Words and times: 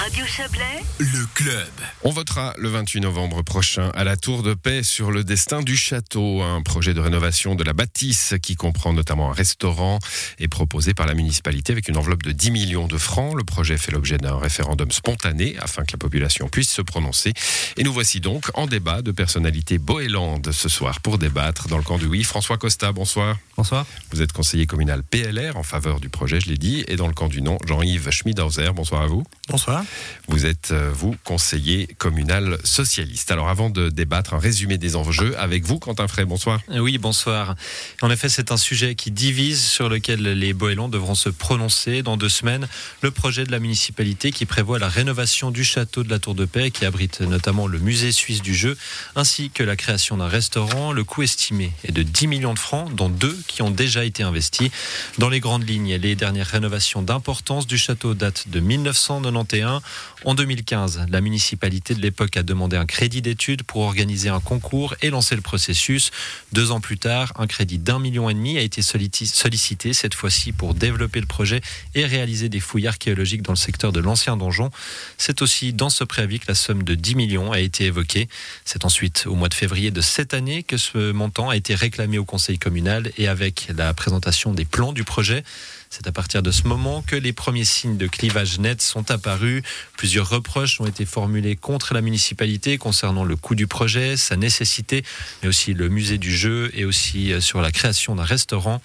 Radio 0.00 0.24
Chablais, 0.24 0.82
Le 0.98 1.26
club. 1.34 1.68
On 2.04 2.10
votera 2.10 2.54
le 2.56 2.70
28 2.70 3.02
novembre 3.02 3.42
prochain 3.42 3.90
à 3.94 4.02
la 4.02 4.16
Tour 4.16 4.42
de 4.42 4.54
Paix 4.54 4.82
sur 4.82 5.10
le 5.10 5.24
destin 5.24 5.60
du 5.60 5.76
château. 5.76 6.40
Un 6.40 6.62
projet 6.62 6.94
de 6.94 7.00
rénovation 7.00 7.54
de 7.54 7.62
la 7.62 7.74
bâtisse 7.74 8.32
qui 8.42 8.56
comprend 8.56 8.94
notamment 8.94 9.30
un 9.30 9.34
restaurant 9.34 9.98
est 10.38 10.48
proposé 10.48 10.94
par 10.94 11.06
la 11.06 11.12
municipalité 11.12 11.74
avec 11.74 11.86
une 11.88 11.98
enveloppe 11.98 12.22
de 12.22 12.32
10 12.32 12.50
millions 12.50 12.86
de 12.86 12.96
francs. 12.96 13.36
Le 13.36 13.44
projet 13.44 13.76
fait 13.76 13.92
l'objet 13.92 14.16
d'un 14.16 14.38
référendum 14.38 14.90
spontané 14.90 15.58
afin 15.58 15.82
que 15.82 15.92
la 15.92 15.98
population 15.98 16.48
puisse 16.48 16.70
se 16.70 16.80
prononcer. 16.80 17.34
Et 17.76 17.84
nous 17.84 17.92
voici 17.92 18.20
donc 18.20 18.46
en 18.54 18.66
débat 18.66 19.02
de 19.02 19.12
personnalités 19.12 19.76
Boélande 19.76 20.50
ce 20.50 20.70
soir 20.70 21.00
pour 21.00 21.18
débattre 21.18 21.68
dans 21.68 21.76
le 21.76 21.84
camp 21.84 21.98
du 21.98 22.06
oui. 22.06 22.24
François 22.24 22.56
Costa, 22.56 22.90
bonsoir. 22.92 23.36
Bonsoir. 23.58 23.84
Vous 24.12 24.22
êtes 24.22 24.32
conseiller 24.32 24.64
communal 24.64 25.02
PLR 25.02 25.58
en 25.58 25.62
faveur 25.62 26.00
du 26.00 26.08
projet, 26.08 26.40
je 26.40 26.48
l'ai 26.48 26.56
dit, 26.56 26.86
et 26.88 26.96
dans 26.96 27.06
le 27.06 27.12
camp 27.12 27.28
du 27.28 27.42
non, 27.42 27.58
Jean-Yves 27.66 28.08
Schmidhauser. 28.10 28.70
Bonsoir 28.74 29.02
à 29.02 29.06
vous. 29.06 29.24
Bonsoir. 29.46 29.84
Vous 30.28 30.46
êtes, 30.46 30.70
euh, 30.70 30.90
vous, 30.92 31.16
conseiller 31.24 31.88
communal 31.98 32.58
socialiste. 32.64 33.32
Alors, 33.32 33.48
avant 33.48 33.70
de 33.70 33.88
débattre, 33.88 34.34
un 34.34 34.38
résumé 34.38 34.78
des 34.78 34.96
enjeux 34.96 35.38
avec 35.38 35.64
vous, 35.64 35.78
Quentin 35.78 36.08
Frey. 36.08 36.24
Bonsoir. 36.24 36.60
Oui, 36.68 36.98
bonsoir. 36.98 37.56
En 38.02 38.10
effet, 38.10 38.28
c'est 38.28 38.52
un 38.52 38.56
sujet 38.56 38.94
qui 38.94 39.10
divise, 39.10 39.62
sur 39.62 39.88
lequel 39.88 40.22
les 40.22 40.52
Boélans 40.52 40.88
devront 40.88 41.14
se 41.14 41.28
prononcer 41.28 42.02
dans 42.02 42.16
deux 42.16 42.28
semaines. 42.28 42.68
Le 43.02 43.10
projet 43.10 43.44
de 43.44 43.52
la 43.52 43.58
municipalité 43.58 44.32
qui 44.32 44.46
prévoit 44.46 44.78
la 44.78 44.88
rénovation 44.88 45.50
du 45.50 45.64
château 45.64 46.04
de 46.04 46.10
la 46.10 46.18
Tour 46.18 46.34
de 46.34 46.44
Paix, 46.44 46.70
qui 46.70 46.84
abrite 46.84 47.20
notamment 47.20 47.66
le 47.66 47.78
musée 47.78 48.12
suisse 48.12 48.42
du 48.42 48.54
jeu, 48.54 48.76
ainsi 49.16 49.50
que 49.50 49.62
la 49.62 49.76
création 49.76 50.16
d'un 50.16 50.28
restaurant. 50.28 50.92
Le 50.92 51.04
coût 51.04 51.22
estimé 51.22 51.72
est 51.84 51.92
de 51.92 52.02
10 52.02 52.26
millions 52.26 52.54
de 52.54 52.58
francs, 52.58 52.94
dont 52.94 53.08
deux 53.08 53.38
qui 53.46 53.62
ont 53.62 53.70
déjà 53.70 54.04
été 54.04 54.22
investis. 54.22 54.70
Dans 55.18 55.28
les 55.28 55.40
grandes 55.40 55.68
lignes, 55.68 55.94
les 55.96 56.14
dernières 56.14 56.46
rénovations 56.46 57.02
d'importance 57.02 57.66
du 57.66 57.78
château 57.78 58.14
datent 58.14 58.48
de 58.48 58.60
1991. 58.60 59.79
En 60.24 60.34
2015, 60.34 61.06
la 61.08 61.20
municipalité 61.20 61.94
de 61.94 62.00
l'époque 62.00 62.36
a 62.36 62.42
demandé 62.42 62.76
un 62.76 62.86
crédit 62.86 63.22
d'études 63.22 63.62
pour 63.62 63.82
organiser 63.82 64.28
un 64.28 64.40
concours 64.40 64.94
et 65.02 65.10
lancer 65.10 65.34
le 65.34 65.40
processus. 65.40 66.10
Deux 66.52 66.70
ans 66.70 66.80
plus 66.80 66.98
tard, 66.98 67.32
un 67.36 67.46
crédit 67.46 67.78
d'un 67.78 67.98
million 67.98 68.28
et 68.28 68.34
demi 68.34 68.58
a 68.58 68.60
été 68.60 68.82
sollicité, 68.82 69.92
cette 69.92 70.14
fois-ci 70.14 70.52
pour 70.52 70.74
développer 70.74 71.20
le 71.20 71.26
projet 71.26 71.60
et 71.94 72.04
réaliser 72.04 72.48
des 72.48 72.60
fouilles 72.60 72.86
archéologiques 72.86 73.42
dans 73.42 73.52
le 73.52 73.56
secteur 73.56 73.92
de 73.92 74.00
l'ancien 74.00 74.36
donjon. 74.36 74.70
C'est 75.16 75.42
aussi 75.42 75.72
dans 75.72 75.90
ce 75.90 76.04
préavis 76.04 76.40
que 76.40 76.46
la 76.48 76.54
somme 76.54 76.82
de 76.82 76.94
10 76.94 77.14
millions 77.14 77.52
a 77.52 77.60
été 77.60 77.84
évoquée. 77.84 78.28
C'est 78.64 78.84
ensuite 78.84 79.24
au 79.26 79.34
mois 79.34 79.48
de 79.48 79.54
février 79.54 79.90
de 79.90 80.00
cette 80.00 80.34
année 80.34 80.62
que 80.62 80.76
ce 80.76 81.12
montant 81.12 81.48
a 81.48 81.56
été 81.56 81.74
réclamé 81.74 82.18
au 82.18 82.24
conseil 82.24 82.58
communal 82.58 83.10
et 83.16 83.28
avec 83.28 83.68
la 83.74 83.94
présentation 83.94 84.52
des 84.52 84.64
plans 84.64 84.92
du 84.92 85.04
projet. 85.04 85.44
C'est 85.92 86.06
à 86.06 86.12
partir 86.12 86.40
de 86.40 86.52
ce 86.52 86.68
moment 86.68 87.02
que 87.02 87.16
les 87.16 87.32
premiers 87.32 87.64
signes 87.64 87.96
de 87.96 88.06
clivage 88.06 88.60
net 88.60 88.80
sont 88.80 89.10
apparus. 89.10 89.64
Plusieurs 89.96 90.28
reproches 90.28 90.80
ont 90.80 90.86
été 90.86 91.04
formulés 91.04 91.56
contre 91.56 91.94
la 91.94 92.00
municipalité 92.00 92.78
concernant 92.78 93.24
le 93.24 93.34
coût 93.34 93.56
du 93.56 93.66
projet, 93.66 94.16
sa 94.16 94.36
nécessité, 94.36 95.02
mais 95.42 95.48
aussi 95.48 95.74
le 95.74 95.88
musée 95.88 96.16
du 96.16 96.30
jeu 96.30 96.70
et 96.74 96.84
aussi 96.84 97.32
euh, 97.32 97.40
sur 97.40 97.60
la 97.60 97.72
création 97.72 98.14
d'un 98.14 98.22
restaurant. 98.22 98.80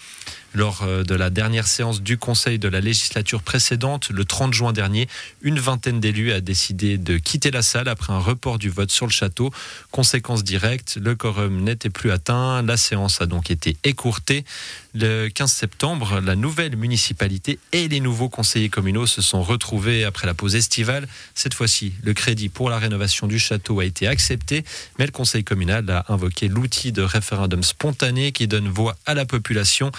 Lors 0.55 0.83
euh, 0.83 1.03
de 1.03 1.15
la 1.15 1.29
dernière 1.29 1.67
séance 1.67 2.01
du 2.01 2.17
Conseil 2.17 2.59
de 2.59 2.69
la 2.69 2.79
législature 2.79 3.41
précédente, 3.41 4.09
le 4.09 4.23
30 4.23 4.53
juin 4.53 4.71
dernier, 4.71 5.09
une 5.41 5.59
vingtaine 5.59 5.99
d'élus 5.99 6.31
a 6.31 6.39
décidé 6.39 6.97
de 6.97 7.17
quitter 7.17 7.51
la 7.51 7.61
salle 7.61 7.89
après 7.89 8.13
un 8.13 8.19
report 8.19 8.57
du 8.57 8.69
vote 8.69 8.89
sur 8.89 9.05
le 9.05 9.11
château. 9.11 9.51
Conséquence 9.91 10.45
directe, 10.45 10.97
le 11.01 11.13
quorum 11.13 11.61
n'était 11.61 11.89
plus 11.89 12.09
atteint, 12.09 12.61
la 12.61 12.77
séance 12.77 13.21
a 13.21 13.25
donc 13.25 13.51
été 13.51 13.75
écourtée. 13.83 14.45
Le 14.93 15.27
15 15.27 15.51
septembre, 15.51 16.21
la 16.21 16.37
nouvelle 16.37 16.77
municipalité 16.77 17.59
et 17.73 17.89
les 17.89 17.99
nouveaux 17.99 18.29
conseillers 18.29 18.69
communaux 18.69 19.07
se 19.07 19.21
sont 19.21 19.43
retrouvés 19.43 20.05
après 20.05 20.25
la 20.25 20.33
pause 20.33 20.55
estivale. 20.55 21.05
Cette 21.33 21.53
fois-ci, 21.53 21.91
le 22.01 22.13
crédit 22.13 22.47
pour 22.47 22.69
la 22.69 22.79
rénovation 22.79 23.27
du 23.27 23.39
château 23.39 23.81
a 23.81 23.85
été 23.85 24.07
accepté, 24.07 24.63
mais 24.97 25.05
le 25.05 25.11
conseil 25.11 25.43
communal 25.43 25.89
a 25.89 26.05
invoqué 26.07 26.47
l'outil 26.47 26.93
de 26.93 27.01
référendum 27.01 27.61
spontané 27.61 28.31
qui 28.31 28.47
donne 28.47 28.69
voix 28.69 28.95
à 29.05 29.13
la 29.15 29.25
population. 29.25 29.91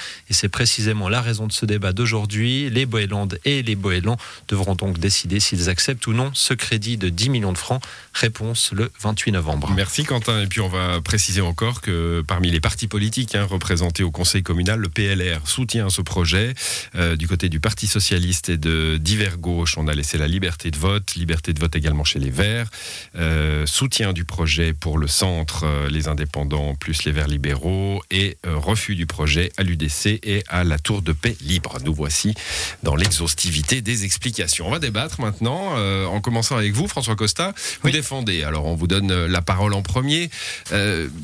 Précisément 0.49 1.09
la 1.09 1.21
raison 1.21 1.47
de 1.47 1.53
ce 1.53 1.67
débat 1.67 1.93
d'aujourd'hui. 1.93 2.71
Les 2.71 2.87
Boélandes 2.87 3.39
et 3.45 3.63
les 3.63 3.77
Boélans 3.77 4.17
devront 4.49 4.75
donc 4.75 4.99
décider 4.99 5.41
s'ils 5.41 5.69
acceptent 5.69 6.07
ou 6.07 6.13
non 6.13 6.31
ce 6.35 6.55
crédit 6.55 6.97
de 6.97 7.09
10 7.09 7.31
millions 7.31 7.53
de 7.53 7.59
francs. 7.59 7.83
Réponse 8.13 8.73
le 8.73 8.91
28 9.01 9.33
novembre. 9.33 9.73
Merci 9.75 10.05
Quentin. 10.05 10.43
Et 10.43 10.47
puis 10.47 10.61
on 10.61 10.69
va 10.69 11.01
préciser 11.01 11.41
encore 11.41 11.81
que 11.81 12.23
parmi 12.27 12.51
les 12.51 12.61
partis 12.61 12.89
politiques 12.89 13.35
hein, 13.35 13.45
représentés 13.45 14.03
au 14.03 14.11
conseil 14.11 14.43
communal, 14.43 14.81
le 14.81 14.89
PLR 14.89 15.47
soutient 15.47 15.91
ce 15.91 16.03
projet. 16.03 16.55
Euh, 16.95 17.17
du 17.17 17.29
côté 17.29 17.49
du 17.49 17.61
Parti 17.61 17.87
socialiste 17.87 18.49
et 18.49 18.57
de 18.57 18.97
divers 18.97 19.39
gauches, 19.39 19.79
on 19.79 19.89
a 19.89 19.95
laissé 19.95 20.19
la 20.19 20.29
liberté 20.29 20.71
de 20.71 20.77
vote, 20.77 21.15
liberté 21.15 21.53
de 21.53 21.61
vote 21.61 21.77
également 21.77 22.05
chez 22.05 22.19
les 22.19 22.31
Verts, 22.31 22.69
euh, 23.17 23.67
soutien 23.67 24.13
du 24.13 24.25
projet 24.25 24.73
pour 24.73 24.99
le 24.99 25.07
centre, 25.07 25.65
euh, 25.65 25.89
les 25.89 26.09
indépendants 26.09 26.75
plus 26.75 27.05
les 27.05 27.13
Verts 27.13 27.29
libéraux 27.29 28.03
et 28.11 28.37
refus 28.45 28.95
du 28.95 29.07
projet 29.07 29.53
à 29.57 29.63
l'UDC 29.63 30.21
et 30.23 30.36
à 30.49 30.65
la 30.65 30.79
Tour 30.79 31.03
de 31.03 31.13
Paix 31.13 31.37
libre. 31.41 31.79
Nous 31.85 31.95
voici 31.95 32.35
dans 32.83 32.97
l'exhaustivité 32.97 33.81
des 33.81 34.05
explications. 34.05 34.67
On 34.67 34.71
va 34.71 34.79
débattre 34.79 35.21
maintenant, 35.21 35.77
en 36.07 36.21
commençant 36.21 36.57
avec 36.57 36.73
vous, 36.73 36.89
François 36.89 37.17
Costa. 37.17 37.55
Vous 37.83 37.91
défendez, 37.91 38.43
alors 38.43 38.67
on 38.67 38.75
vous 38.75 38.87
donne 38.87 39.27
la 39.27 39.43
parole 39.43 39.75
en 39.75 39.83
premier. 39.83 40.31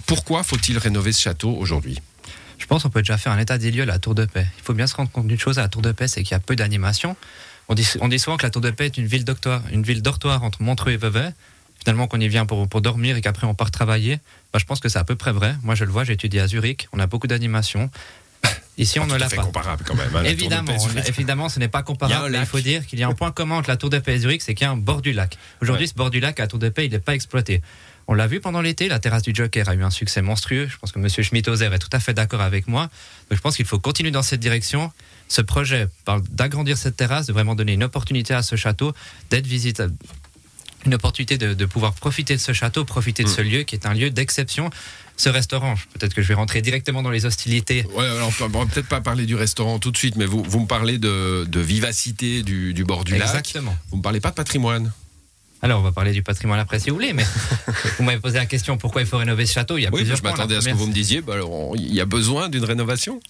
pourquoi 0.07 0.43
faut-il 0.43 0.79
rénover 0.79 1.13
ce 1.13 1.23
château 1.23 1.51
aujourd'hui? 1.51 1.99
Je 2.59 2.67
pense 2.67 2.85
qu'on 2.85 2.91
peut 2.91 3.03
déjà 3.03 3.19
faire 3.19 3.33
un 3.33 3.39
état 3.39 3.59
des 3.59 3.73
lieux 3.73 3.83
à 3.83 3.87
la 3.87 3.99
Tour 3.99 4.15
de 4.15 4.25
Paix. 4.25 4.47
Il 4.59 4.63
faut 4.63 4.73
bien 4.73 4.87
se 4.87 4.95
rendre 4.95 5.11
compte 5.11 5.27
d'une 5.27 5.39
chose 5.39 5.59
à 5.59 5.63
la 5.63 5.69
Tour 5.69 5.83
de 5.83 5.91
Paix, 5.91 6.07
c'est 6.07 6.23
qu'il 6.23 6.31
y 6.31 6.35
a 6.35 6.39
peu 6.39 6.55
d'animation. 6.55 7.17
On 7.69 7.75
dit, 7.75 7.89
on 8.01 8.07
dit 8.07 8.21
souvent 8.21 8.37
que 8.37 8.45
la 8.45 8.51
Tour 8.51 8.63
de 8.63 8.71
Paix 8.71 8.87
est 8.87 8.99
une 8.99 9.07
ville 9.07 9.25
dortoir, 9.25 9.63
une 9.73 9.83
ville 9.83 10.01
dortoir 10.01 10.45
entre 10.45 10.63
Montreux 10.63 10.93
et 10.93 10.97
Vevey. 10.97 11.33
Finalement, 11.81 12.07
qu'on 12.07 12.21
y 12.21 12.29
vient 12.29 12.47
pour, 12.47 12.69
pour 12.69 12.81
dormir 12.81 13.17
et 13.17 13.21
qu'après 13.21 13.49
on 13.49 13.55
part 13.55 13.73
travailler. 13.73 14.21
Bah, 14.53 14.61
je 14.61 14.65
pense 14.65 14.79
que 14.79 14.89
c'est 14.89 15.01
à 15.01 15.05
peu 15.05 15.17
près 15.17 15.33
vrai. 15.33 15.57
Moi, 15.65 15.75
je 15.75 15.85
le 15.85 15.91
vois, 15.91 16.05
j'ai 16.05 16.13
étudié 16.13 16.41
à 16.41 16.47
Zurich. 16.47 16.89
On 16.93 17.01
a 17.01 17.09
beaucoup 17.09 17.27
d'animation. 17.27 17.91
Ici, 18.79 18.99
on 18.99 19.07
ne 19.07 19.17
l'a 19.17 19.29
pas. 19.29 19.43
comparable 19.43 19.85
quand 19.87 19.95
même. 19.95 20.15
Hein, 20.17 20.25
évidemment, 20.25 20.77
évidemment, 21.07 21.49
ce 21.49 21.59
n'est 21.59 21.69
pas 21.69 21.83
comparable. 21.83 22.37
Il, 22.39 22.47
faut 22.47 22.61
dire 22.61 22.87
qu'il 22.87 22.99
y 22.99 23.03
a 23.03 23.09
un 23.09 23.15
point 23.15 23.31
commun 23.31 23.57
entre 23.57 23.69
la 23.69 23.77
Tour 23.77 23.91
de 23.91 23.99
Paix 23.99 24.15
et 24.15 24.19
Zurich, 24.19 24.43
c'est 24.43 24.55
qu'il 24.55 24.65
y 24.65 24.69
a 24.69 24.73
un 24.73 24.77
bord 24.77 25.03
du 25.03 25.13
lac. 25.13 25.37
Aujourd'hui, 25.61 25.89
ce 25.89 25.95
bord 25.95 26.11
du 26.11 26.21
lac 26.21 26.41
à 26.41 26.47
Tour 26.47 26.59
de 26.59 26.69
Paix, 26.69 26.87
il 26.87 26.93
n'est 26.93 26.99
pas 26.99 27.15
exploité. 27.15 27.61
On 28.09 28.15
l'a 28.15 28.27
vu 28.27 28.41
pendant 28.41 28.61
l'été, 28.61 28.89
la 28.89 28.99
terrasse 28.99 29.23
du 29.23 29.33
Joker 29.35 29.69
a 29.69 29.75
eu 29.75 29.83
un 29.83 29.91
succès 29.91 30.23
monstrueux. 30.23 30.67
Je 30.69 30.77
pense 30.79 30.91
que 30.91 30.99
M. 30.99 31.09
Schmidt-Ozer 31.09 31.73
est 31.73 31.79
tout 31.79 31.89
à 31.93 32.01
fait 32.01 32.15
d'accord 32.15 32.41
avec 32.41 32.67
moi. 32.67 32.91
Donc 33.31 33.37
je 33.37 33.41
pense 33.41 33.57
qu'il 33.57 33.67
faut 33.67 33.79
continuer 33.79 34.11
dans 34.11 34.23
cette 34.23 34.41
direction. 34.41 34.91
Ce 35.29 35.41
projet 35.41 35.89
parle 36.05 36.23
d'agrandir 36.31 36.77
cette 36.77 36.97
terrasse, 36.97 37.27
de 37.27 37.33
vraiment 37.33 37.55
donner 37.55 37.75
une 37.75 37.85
opportunité 37.85 38.35
à 38.35 38.43
ce 38.43 38.57
château, 38.57 38.93
d'être 39.31 39.47
visitable 39.47 39.95
une 40.85 40.95
opportunité 40.95 41.39
de, 41.39 41.65
pouvoir 41.67 41.93
profiter 41.93 42.35
de 42.35 42.41
ce 42.41 42.53
château, 42.53 42.85
profiter 42.85 43.23
de 43.23 43.29
ce 43.29 43.41
mm. 43.41 43.45
lieu 43.45 43.63
qui 43.63 43.75
est 43.75 43.87
un 43.87 43.95
lieu 43.95 44.11
d'exception. 44.11 44.71
Ce 45.17 45.29
restaurant, 45.29 45.75
peut-être 45.95 46.15
que 46.15 46.23
je 46.23 46.29
vais 46.29 46.35
rentrer 46.35 46.63
directement 46.63 47.03
dans 47.03 47.11
les 47.11 47.27
hostilités. 47.27 47.87
Ouais, 47.95 48.05
alors 48.05 48.33
on 48.41 48.49
va 48.49 48.67
peut-être 48.67 48.89
pas 48.89 49.01
parler 49.01 49.27
du 49.27 49.37
restaurant 49.37 49.79
tout 49.79 49.91
de 49.91 49.97
suite, 49.97 50.17
mais 50.17 50.27
vous, 50.27 50.43
vous 50.43 50.61
me 50.61 50.67
parlez 50.67 50.99
de, 50.99 51.47
vivacité 51.55 52.43
du, 52.43 52.85
bord 52.85 53.05
du 53.05 53.13
lac. 53.13 53.29
Exactement. 53.29 53.77
Vous 53.91 53.99
me 53.99 54.03
parlez 54.03 54.21
pas 54.21 54.31
de 54.31 54.35
patrimoine. 54.35 54.93
Alors, 55.65 55.79
on 55.79 55.83
va 55.85 55.93
parler 55.93 56.11
du 56.11 56.25
patrimoine 56.25 56.59
après 56.59 56.81
si 56.81 56.91
vous 56.91 56.97
voulez, 56.97 57.13
mais 57.13 57.25
vous 57.99 58.03
m'avez 58.03 58.19
posé 58.19 58.39
la 58.39 58.47
question 58.47 58.77
pourquoi 58.79 59.01
il 59.03 59.07
faut 59.07 59.19
rénover 59.19 59.47
ce 59.47 59.53
château? 59.53 59.79
Il 59.79 59.83
y 59.83 59.87
a 59.87 59.91
oui, 59.91 59.99
plusieurs 59.99 60.17
je 60.17 60.23
m'attendais 60.25 60.57
à 60.57 60.61
ce 60.61 60.71
que 60.71 60.75
vous 60.75 60.89
me 60.89 60.93
disiez. 60.93 61.21
Bah, 61.21 61.35
alors, 61.35 61.77
il 61.77 61.95
y 61.95 62.01
a 62.01 62.05
besoin 62.05 62.49
d'une 62.49 62.65
rénovation 62.65 63.21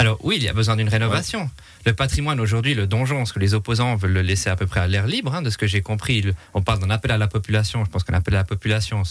alors 0.00 0.16
oui, 0.22 0.36
il 0.36 0.42
y 0.42 0.48
a 0.48 0.54
besoin 0.54 0.76
d'une 0.76 0.88
rénovation. 0.88 1.50
Le 1.84 1.92
patrimoine 1.92 2.40
aujourd'hui, 2.40 2.72
le 2.72 2.86
donjon, 2.86 3.18
parce 3.18 3.32
que 3.32 3.38
les 3.38 3.52
opposants 3.52 3.96
veulent 3.96 4.14
le 4.14 4.22
laisser 4.22 4.48
à 4.48 4.56
peu 4.56 4.66
près 4.66 4.80
à 4.80 4.86
l'air 4.86 5.06
libre, 5.06 5.34
hein, 5.34 5.42
de 5.42 5.50
ce 5.50 5.58
que 5.58 5.66
j'ai 5.66 5.82
compris. 5.82 6.24
On 6.54 6.62
parle 6.62 6.78
d'un 6.78 6.88
appel 6.88 7.10
à 7.10 7.18
la 7.18 7.28
population. 7.28 7.84
Je 7.84 7.90
pense 7.90 8.02
qu'un 8.02 8.14
appel 8.14 8.32
à 8.32 8.38
la 8.38 8.44
population, 8.44 9.02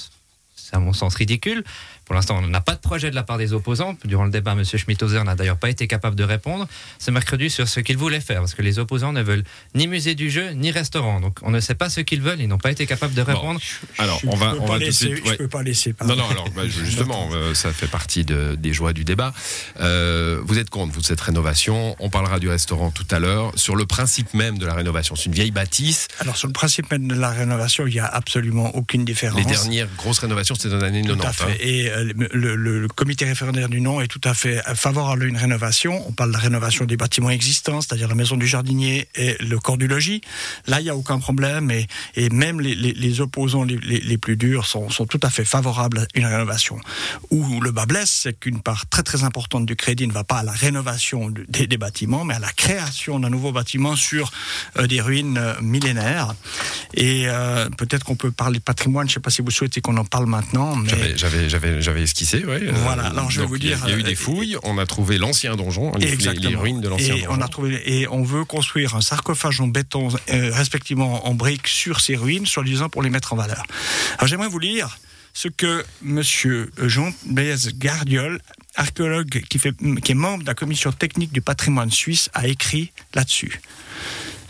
c'est 0.56 0.76
à 0.76 0.80
mon 0.80 0.92
sens 0.92 1.14
ridicule. 1.14 1.64
Pour 2.10 2.16
l'instant, 2.16 2.40
on 2.44 2.48
n'a 2.48 2.60
pas 2.60 2.74
de 2.74 2.80
projet 2.80 3.12
de 3.12 3.16
la 3.16 3.22
part 3.22 3.38
des 3.38 3.54
opposants. 3.54 3.96
Durant 4.04 4.24
le 4.24 4.32
débat, 4.32 4.54
M. 4.54 4.64
Schmitthauser 4.64 5.24
n'a 5.24 5.36
d'ailleurs 5.36 5.58
pas 5.58 5.70
été 5.70 5.86
capable 5.86 6.16
de 6.16 6.24
répondre 6.24 6.68
ce 6.98 7.12
mercredi 7.12 7.52
sur 7.52 7.68
ce 7.68 7.82
qu'il 7.82 7.98
voulait 7.98 8.20
faire, 8.20 8.40
parce 8.40 8.56
que 8.56 8.64
les 8.64 8.80
opposants 8.80 9.14
ne 9.14 9.22
veulent 9.22 9.44
ni 9.76 9.86
musée 9.86 10.16
du 10.16 10.32
jeu, 10.32 10.50
ni 10.54 10.72
restaurant. 10.72 11.22
Donc 11.22 11.38
on 11.44 11.52
ne 11.52 11.60
sait 11.60 11.76
pas 11.76 11.88
ce 11.88 12.02
qu'ils 12.02 12.24
veulent, 12.24 12.42
ils 12.42 12.48
n'ont 12.48 12.58
pas 12.58 12.72
été 12.72 12.88
capables 12.88 13.14
de 13.14 13.22
répondre. 13.22 13.60
alors, 14.00 14.20
on 14.26 14.36
va, 14.36 14.56
on 14.60 14.66
va 14.66 14.80
laisser, 14.80 15.22
Je 15.24 15.36
peux 15.36 15.48
pas 15.48 15.62
laisser. 15.62 15.94
Non, 16.04 16.16
non, 16.16 16.28
alors 16.32 16.50
bah, 16.50 16.64
justement, 16.68 17.30
euh, 17.32 17.54
ça 17.54 17.72
fait 17.72 17.86
partie 17.86 18.26
de, 18.26 18.56
des 18.56 18.74
joies 18.74 18.94
du 18.94 19.04
débat. 19.04 19.32
Euh, 19.80 20.42
vous 20.44 20.58
êtes 20.58 20.72
contre 20.72 20.92
vous, 20.94 21.04
cette 21.04 21.22
rénovation. 21.22 21.96
On 22.00 22.10
parlera 22.10 22.40
du 22.40 22.50
restaurant 22.50 22.90
tout 22.90 23.06
à 23.12 23.20
l'heure. 23.20 23.52
Sur 23.54 23.76
le 23.76 23.86
principe 23.86 24.34
même 24.34 24.58
de 24.58 24.66
la 24.66 24.74
rénovation, 24.74 25.16
c'est 25.16 25.26
une 25.26 25.36
vieille 25.36 25.52
bâtisse. 25.52 26.08
Alors, 26.22 26.38
sur 26.38 26.48
le 26.48 26.54
principe 26.54 26.90
même 26.90 27.08
de 27.08 27.14
la 27.14 27.30
rénovation, 27.30 27.86
il 27.86 27.94
n'y 27.94 28.00
a 28.00 28.08
absolument 28.08 28.76
aucune 28.76 29.06
différence. 29.06 29.38
Les 29.38 29.46
dernières 29.46 29.90
grosses 29.96 30.18
rénovations, 30.18 30.56
c'était 30.56 30.70
dans 30.70 30.78
l'année 30.78 31.04
90. 31.04 31.22
Tout 31.22 31.28
à 31.28 31.34
fait. 31.52 31.70
Et 31.70 31.92
euh, 31.99 31.99
le, 32.04 32.88
comité 32.88 33.26
référendaire 33.26 33.70
du 33.70 33.82
nom 33.82 34.02
est 34.02 34.08
tout 34.08 34.22
à 34.24 34.34
fait 34.34 34.62
favorable 34.76 35.24
à 35.24 35.26
une 35.26 35.38
rénovation. 35.38 36.04
On 36.08 36.12
parle 36.12 36.30
de 36.30 36.34
la 36.34 36.40
rénovation 36.40 36.86
des 36.86 36.98
bâtiments 36.98 37.30
existants, 37.30 37.82
c'est-à-dire 37.82 38.08
la 38.08 38.16
maison 38.16 38.36
du 38.36 38.48
jardinier 38.48 39.08
et 39.16 39.36
le 39.40 39.60
corps 39.60 39.78
du 39.78 39.88
logis. 39.88 40.22
Là, 40.68 40.80
il 40.80 40.84
n'y 40.84 40.90
a 40.90 40.96
aucun 40.96 41.20
problème 41.20 41.72
et, 41.72 41.88
même 42.30 42.62
les, 42.62 43.22
opposants 43.22 43.64
les, 43.64 44.18
plus 44.18 44.38
durs 44.38 44.66
sont, 44.66 44.88
tout 45.08 45.20
à 45.24 45.30
fait 45.30 45.46
favorables 45.46 46.00
à 46.00 46.06
une 46.16 46.26
rénovation. 46.26 46.80
Où 47.30 47.62
le 47.62 47.72
bas 47.72 47.86
blesse, 47.86 48.12
c'est 48.24 48.40
qu'une 48.40 48.62
part 48.62 48.88
très 48.88 49.04
très 49.04 49.24
importante 49.24 49.66
du 49.66 49.76
crédit 49.76 50.08
ne 50.08 50.14
va 50.14 50.24
pas 50.24 50.40
à 50.40 50.44
la 50.44 50.52
rénovation 50.52 51.30
des, 51.30 51.68
des 51.68 51.78
bâtiments, 51.78 52.26
mais 52.26 52.36
à 52.36 52.40
la 52.40 52.52
création 52.52 53.20
d'un 53.20 53.30
nouveau 53.30 53.52
bâtiment 53.52 53.96
sur 53.96 54.32
euh, 54.78 54.88
des 54.88 55.02
ruines 55.02 55.38
euh, 55.38 55.54
millénaires. 55.62 56.34
Et 56.94 57.24
euh, 57.28 57.70
peut-être 57.70 58.04
qu'on 58.04 58.16
peut 58.16 58.32
parler 58.32 58.60
de 58.60 58.64
patrimoine. 58.64 59.08
Je 59.08 59.12
ne 59.12 59.14
sais 59.16 59.20
pas 59.20 59.30
si 59.30 59.42
vous 59.42 59.52
souhaitez 59.52 59.82
qu'on 59.82 59.98
en 59.98 60.06
parle 60.06 60.26
maintenant. 60.26 60.76
Mais... 60.76 61.16
J'avais, 61.16 61.50
j'avais, 61.90 62.04
esquissé, 62.04 62.44
oui. 62.48 62.70
Voilà. 62.72 63.08
Alors 63.08 63.30
je 63.30 63.42
vais 63.42 63.48
vous 63.48 63.58
dire. 63.58 63.80
Il 63.86 63.90
y 63.92 63.94
a 63.94 63.98
eu 63.98 64.04
des 64.04 64.16
fouilles. 64.16 64.58
On 64.64 64.78
a 64.78 64.86
trouvé 64.86 65.18
l'ancien 65.18 65.56
donjon, 65.56 65.92
les, 65.98 66.16
les, 66.16 66.56
ruines 66.56 66.82
de 66.82 66.88
l'ancien 66.88 67.16
donjon. 67.16 67.28
On 67.32 67.42
a 67.42 67.48
trouvé 67.48 67.82
et 67.86 68.08
on 68.08 68.24
veut 68.24 68.46
construire 68.46 68.96
un 68.96 69.02
sarcophage 69.02 69.62
en 69.62 69.68
béton, 69.68 70.10
respectivement 70.28 71.28
en 71.28 71.34
briques, 71.34 71.68
sur 71.68 72.02
ces 72.02 72.16
ruines, 72.16 72.46
soi-disant 72.46 72.90
pour 72.90 73.02
les 73.02 73.10
mettre 73.10 73.34
en 73.34 73.36
valeur. 73.36 73.64
Alors 74.18 74.28
j'aimerais 74.28 74.50
vous 74.50 74.60
lire 74.60 74.98
ce 75.34 75.48
que 75.48 75.86
M. 76.06 76.22
Jean 76.88 77.12
Blaise 77.26 77.72
Gardiol, 77.78 78.42
archéologue 78.76 79.42
qui, 79.50 79.60
fait, 79.60 79.74
qui 80.04 80.12
est 80.12 80.16
membre 80.16 80.44
de 80.44 80.48
la 80.48 80.56
commission 80.56 80.92
technique 80.92 81.32
du 81.32 81.42
patrimoine 81.42 81.92
suisse, 81.92 82.30
a 82.34 82.48
écrit 82.48 82.92
là-dessus. 83.14 83.62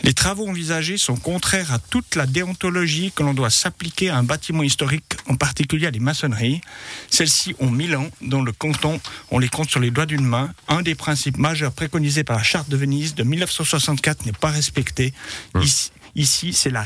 Les 0.04 0.14
travaux 0.14 0.48
envisagés 0.48 0.98
sont 0.98 1.16
contraires 1.16 1.74
à 1.74 1.80
toute 1.80 2.16
la 2.16 2.26
déontologie 2.26 3.12
que 3.14 3.24
l'on 3.24 3.34
doit 3.34 3.50
s'appliquer 3.50 4.10
à 4.10 4.18
un 4.18 4.24
bâtiment 4.24 4.64
historique, 4.64 5.18
en 5.28 5.36
particulier 5.36 5.88
à 5.88 5.92
les 5.92 6.00
maçonneries. 6.00 6.62
Celles-ci 7.10 7.56
ont 7.60 7.70
mille 7.70 7.96
ans, 7.96 8.10
dont 8.22 8.42
le 8.42 8.52
canton, 8.52 9.00
on 9.32 9.40
les 9.40 9.50
compte 9.50 9.70
sur 9.70 9.80
les 9.80 9.92
doigts 9.92 10.06
d'une 10.06 10.26
main. 10.26 10.54
Un 10.68 10.82
des 10.82 10.96
principes 10.96 11.38
majeurs 11.38 11.74
préconisés 11.74 12.24
par 12.24 12.38
la 12.38 12.44
Charte 12.44 12.70
de 12.70 12.78
Venise 12.78 13.16
de 13.16 13.24
1964 13.24 14.26
n'est 14.26 14.32
pas 14.32 14.52
respecté. 14.52 15.14
Hum. 15.54 15.64
Ici, 15.64 15.92
Ici, 16.16 16.54
c'est 16.54 16.70
la 16.70 16.84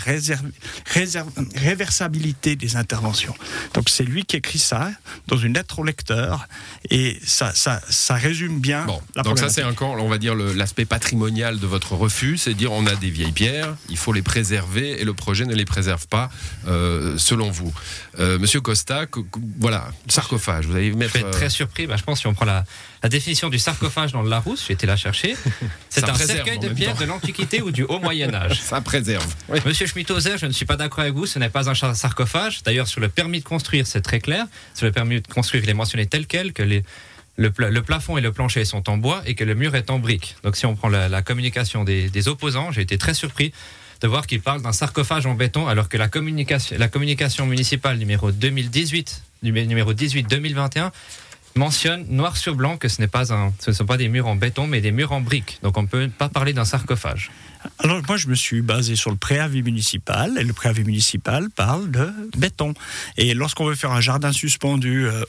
réversibilité 1.56 2.56
des 2.56 2.76
interventions. 2.76 3.36
Donc 3.74 3.90
c'est 3.90 4.04
lui 4.04 4.26
qui 4.26 4.36
écrit 4.38 4.60
ça 4.60 4.92
dans 5.28 5.38
une 5.38 5.54
lettre 5.54 5.80
au 5.80 5.84
lecteur 5.84 6.48
et 6.90 7.20
ça, 7.26 7.54
ça, 7.54 7.82
ça 7.90 8.16
résume 8.16 8.60
bien. 8.60 8.86
Bon, 8.86 9.02
donc 9.24 9.40
ça 9.40 9.50
c'est 9.50 9.64
encore, 9.64 9.92
on 9.92 10.10
va 10.10 10.18
dire, 10.18 10.36
l'aspect 10.36 10.86
patrimonial 10.86 11.60
de 11.60 11.68
votre 11.68 11.94
refus, 11.94 12.38
c'est 12.38 12.54
dire 12.54 12.72
on 12.72 12.86
a 12.86 12.96
des 12.96 13.10
vieilles 13.10 13.32
pierres, 13.32 13.76
il 13.90 13.98
faut 13.98 14.14
les 14.14 14.22
préserver 14.22 15.02
et 15.02 15.06
le 15.06 15.14
projet 15.14 15.46
ne 15.46 15.56
les 15.56 15.66
préserve 15.66 16.08
pas, 16.08 16.30
euh, 16.68 17.18
selon 17.18 17.52
vous. 17.52 17.74
Euh, 18.20 18.38
Monsieur 18.40 18.62
Costa, 18.62 19.06
voilà, 19.60 19.90
sarcophage, 20.08 20.68
vous 20.68 20.76
allez 20.76 20.92
mettre... 20.92 21.14
Je 21.14 21.20
vais 21.20 21.28
être 21.28 21.32
très 21.32 21.50
surpris, 21.50 21.88
bah, 21.88 21.96
je 21.98 22.04
pense 22.04 22.20
si 22.20 22.28
on 22.28 22.34
prend 22.34 22.46
la 22.46 22.66
la 23.04 23.10
définition 23.10 23.50
du 23.50 23.60
sarcophage 23.60 24.14
dans 24.14 24.22
le 24.22 24.30
Larousse, 24.30 24.64
j'ai 24.66 24.74
été 24.74 24.88
la 24.88 24.96
chercher. 24.96 25.36
C'est 25.90 26.08
un 26.08 26.16
cercueil 26.16 26.58
de 26.58 26.70
pierre 26.70 26.96
de 26.96 27.04
l'Antiquité 27.04 27.62
ou 27.62 27.70
du 27.70 27.84
Haut 27.84 28.00
Moyen-Âge. 28.00 28.62
Ça 28.62 28.80
préserve. 28.80 29.13
Monsieur 29.66 29.88
Schmitthauser, 29.88 30.38
je 30.38 30.46
ne 30.46 30.52
suis 30.52 30.66
pas 30.66 30.78
d'accord 30.78 31.02
avec 31.02 31.14
vous, 31.14 31.26
ce 31.26 31.40
n'est 31.40 31.50
pas 31.50 31.70
un 31.70 31.94
sarcophage. 31.94 32.64
D'ailleurs, 32.64 32.88
sur 32.88 33.02
le 33.02 33.10
permis 33.10 33.40
de 33.40 33.46
construire, 33.46 33.88
c'est 33.88 34.02
très 34.02 34.20
clair. 34.20 34.46
Sur 34.74 34.86
le 34.86 34.92
permis 34.92 35.22
de 35.22 35.28
construire, 35.28 35.64
il 35.64 35.70
est 35.70 35.74
mentionné 35.74 36.06
tel 36.06 36.28
quel 36.28 36.54
que 36.54 36.64
les, 36.64 36.84
le, 37.38 37.52
plafond 37.82 38.18
et 38.18 38.22
le 38.22 38.32
plancher 38.32 38.66
sont 38.66 38.90
en 38.90 38.98
bois 38.98 39.22
et 39.26 39.36
que 39.36 39.44
le 39.44 39.56
mur 39.56 39.76
est 39.76 39.90
en 39.90 40.00
briques. 40.00 40.36
Donc 40.44 40.56
si 40.56 40.66
on 40.66 40.76
prend 40.76 40.90
la, 40.90 41.22
communication 41.22 41.84
des, 41.84 42.10
des 42.10 42.28
opposants, 42.28 42.72
j'ai 42.72 42.82
été 42.82 42.98
très 42.98 43.14
surpris 43.14 43.54
de 44.02 44.08
voir 44.08 44.28
qu'ils 44.28 44.42
parlent 44.42 44.62
d'un 44.62 44.74
sarcophage 44.74 45.26
en 45.26 45.34
béton 45.34 45.68
alors 45.68 45.88
que 45.88 45.98
la 45.98 46.10
communication, 46.10 46.76
la 46.78 46.90
communication 46.90 47.46
municipale 47.46 47.98
numéro 47.98 48.32
2018, 48.32 49.24
numéro 49.44 49.94
18 49.94 50.24
2021 50.30 50.92
mentionne 51.56 52.06
noir 52.10 52.36
sur 52.36 52.56
blanc 52.56 52.78
que 52.78 52.88
ce 52.88 53.00
n'est 53.00 53.08
pas 53.08 53.34
un, 53.34 53.54
ce 53.60 53.72
ne 53.72 53.76
sont 53.76 53.86
pas 53.86 53.98
des 53.98 54.10
murs 54.10 54.28
en 54.28 54.36
béton, 54.36 54.68
mais 54.68 54.82
des 54.82 54.92
murs 54.92 55.12
en 55.12 55.22
briques. 55.22 55.60
Donc 55.62 55.78
on 55.78 55.84
ne 55.84 55.88
peut 55.88 56.10
pas 56.10 56.30
parler 56.30 56.54
d'un 56.54 56.66
sarcophage. 56.66 57.32
Alors 57.80 58.02
moi, 58.08 58.18
je 58.18 58.28
me 58.28 58.36
suis 58.36 58.62
basé 58.62 58.96
sur 58.96 59.12
le 59.12 59.18
préavis 59.18 59.62
municipal, 59.62 60.38
et 60.38 60.44
le 60.44 60.54
préavis 60.54 60.84
municipal 60.84 61.50
parle 61.50 61.92
de 61.92 62.10
béton. 62.38 62.74
Et 63.18 63.34
lorsqu'on 63.34 63.66
veut 63.66 63.76
faire 63.76 63.92
un 63.92 64.02
jardin 64.02 64.32
suspendu 64.32 65.08
euh, 65.08 65.24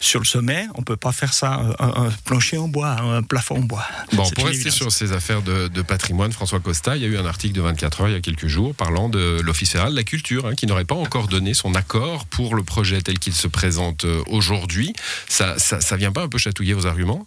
sur 0.00 0.20
le 0.20 0.26
sommet, 0.26 0.66
on 0.74 0.82
peut 0.82 0.96
pas 0.96 1.12
faire 1.12 1.32
ça 1.32 1.60
euh, 1.60 1.74
un, 1.78 2.10
plancher 2.24 2.58
en 2.58 2.68
bois, 2.68 2.90
un 3.00 3.22
plafond 3.22 3.56
en 3.56 3.62
bois. 3.62 3.86
Bon, 4.12 4.28
pour 4.30 4.46
rester 4.46 4.70
sur 4.70 4.90
ces 4.92 5.12
affaires 5.12 5.42
de, 5.42 5.82
patrimoine, 5.82 6.32
François 6.32 6.60
Costa, 6.60 6.96
il 6.96 7.02
y 7.02 7.04
a 7.04 7.08
eu 7.08 7.16
un 7.16 7.26
article 7.26 7.54
de 7.54 7.62
24 7.62 8.02
heures 8.02 8.08
il 8.08 8.12
y 8.12 8.16
a 8.16 8.20
quelques 8.20 8.46
jours 8.46 8.74
parlant 8.74 9.08
de 9.08 9.40
l'Office 9.40 9.70
fédéral 9.70 9.92
de 9.92 9.96
la 9.96 10.04
culture, 10.04 10.46
hein, 10.46 10.54
qui 10.54 10.66
n'aurait 10.66 10.84
pas 10.84 10.94
encore 10.94 11.28
donné 11.28 11.54
son 11.54 11.74
accord 11.74 12.26
pour 12.26 12.54
le 12.54 12.62
projet 12.62 13.00
tel 13.02 13.18
qu'il 13.18 13.32
se 13.32 13.48
présente 13.48 14.04
euh, 14.04 14.22
aujourd'hui. 14.28 14.92
Ça, 15.28 15.58
ça, 15.58 15.80
ça 15.80 15.96
vient 15.96 16.12
pas 16.12 16.22
un 16.22 16.28
peu 16.28 16.38
chatouiller 16.38 16.74
vos 16.74 16.86
arguments? 16.86 17.26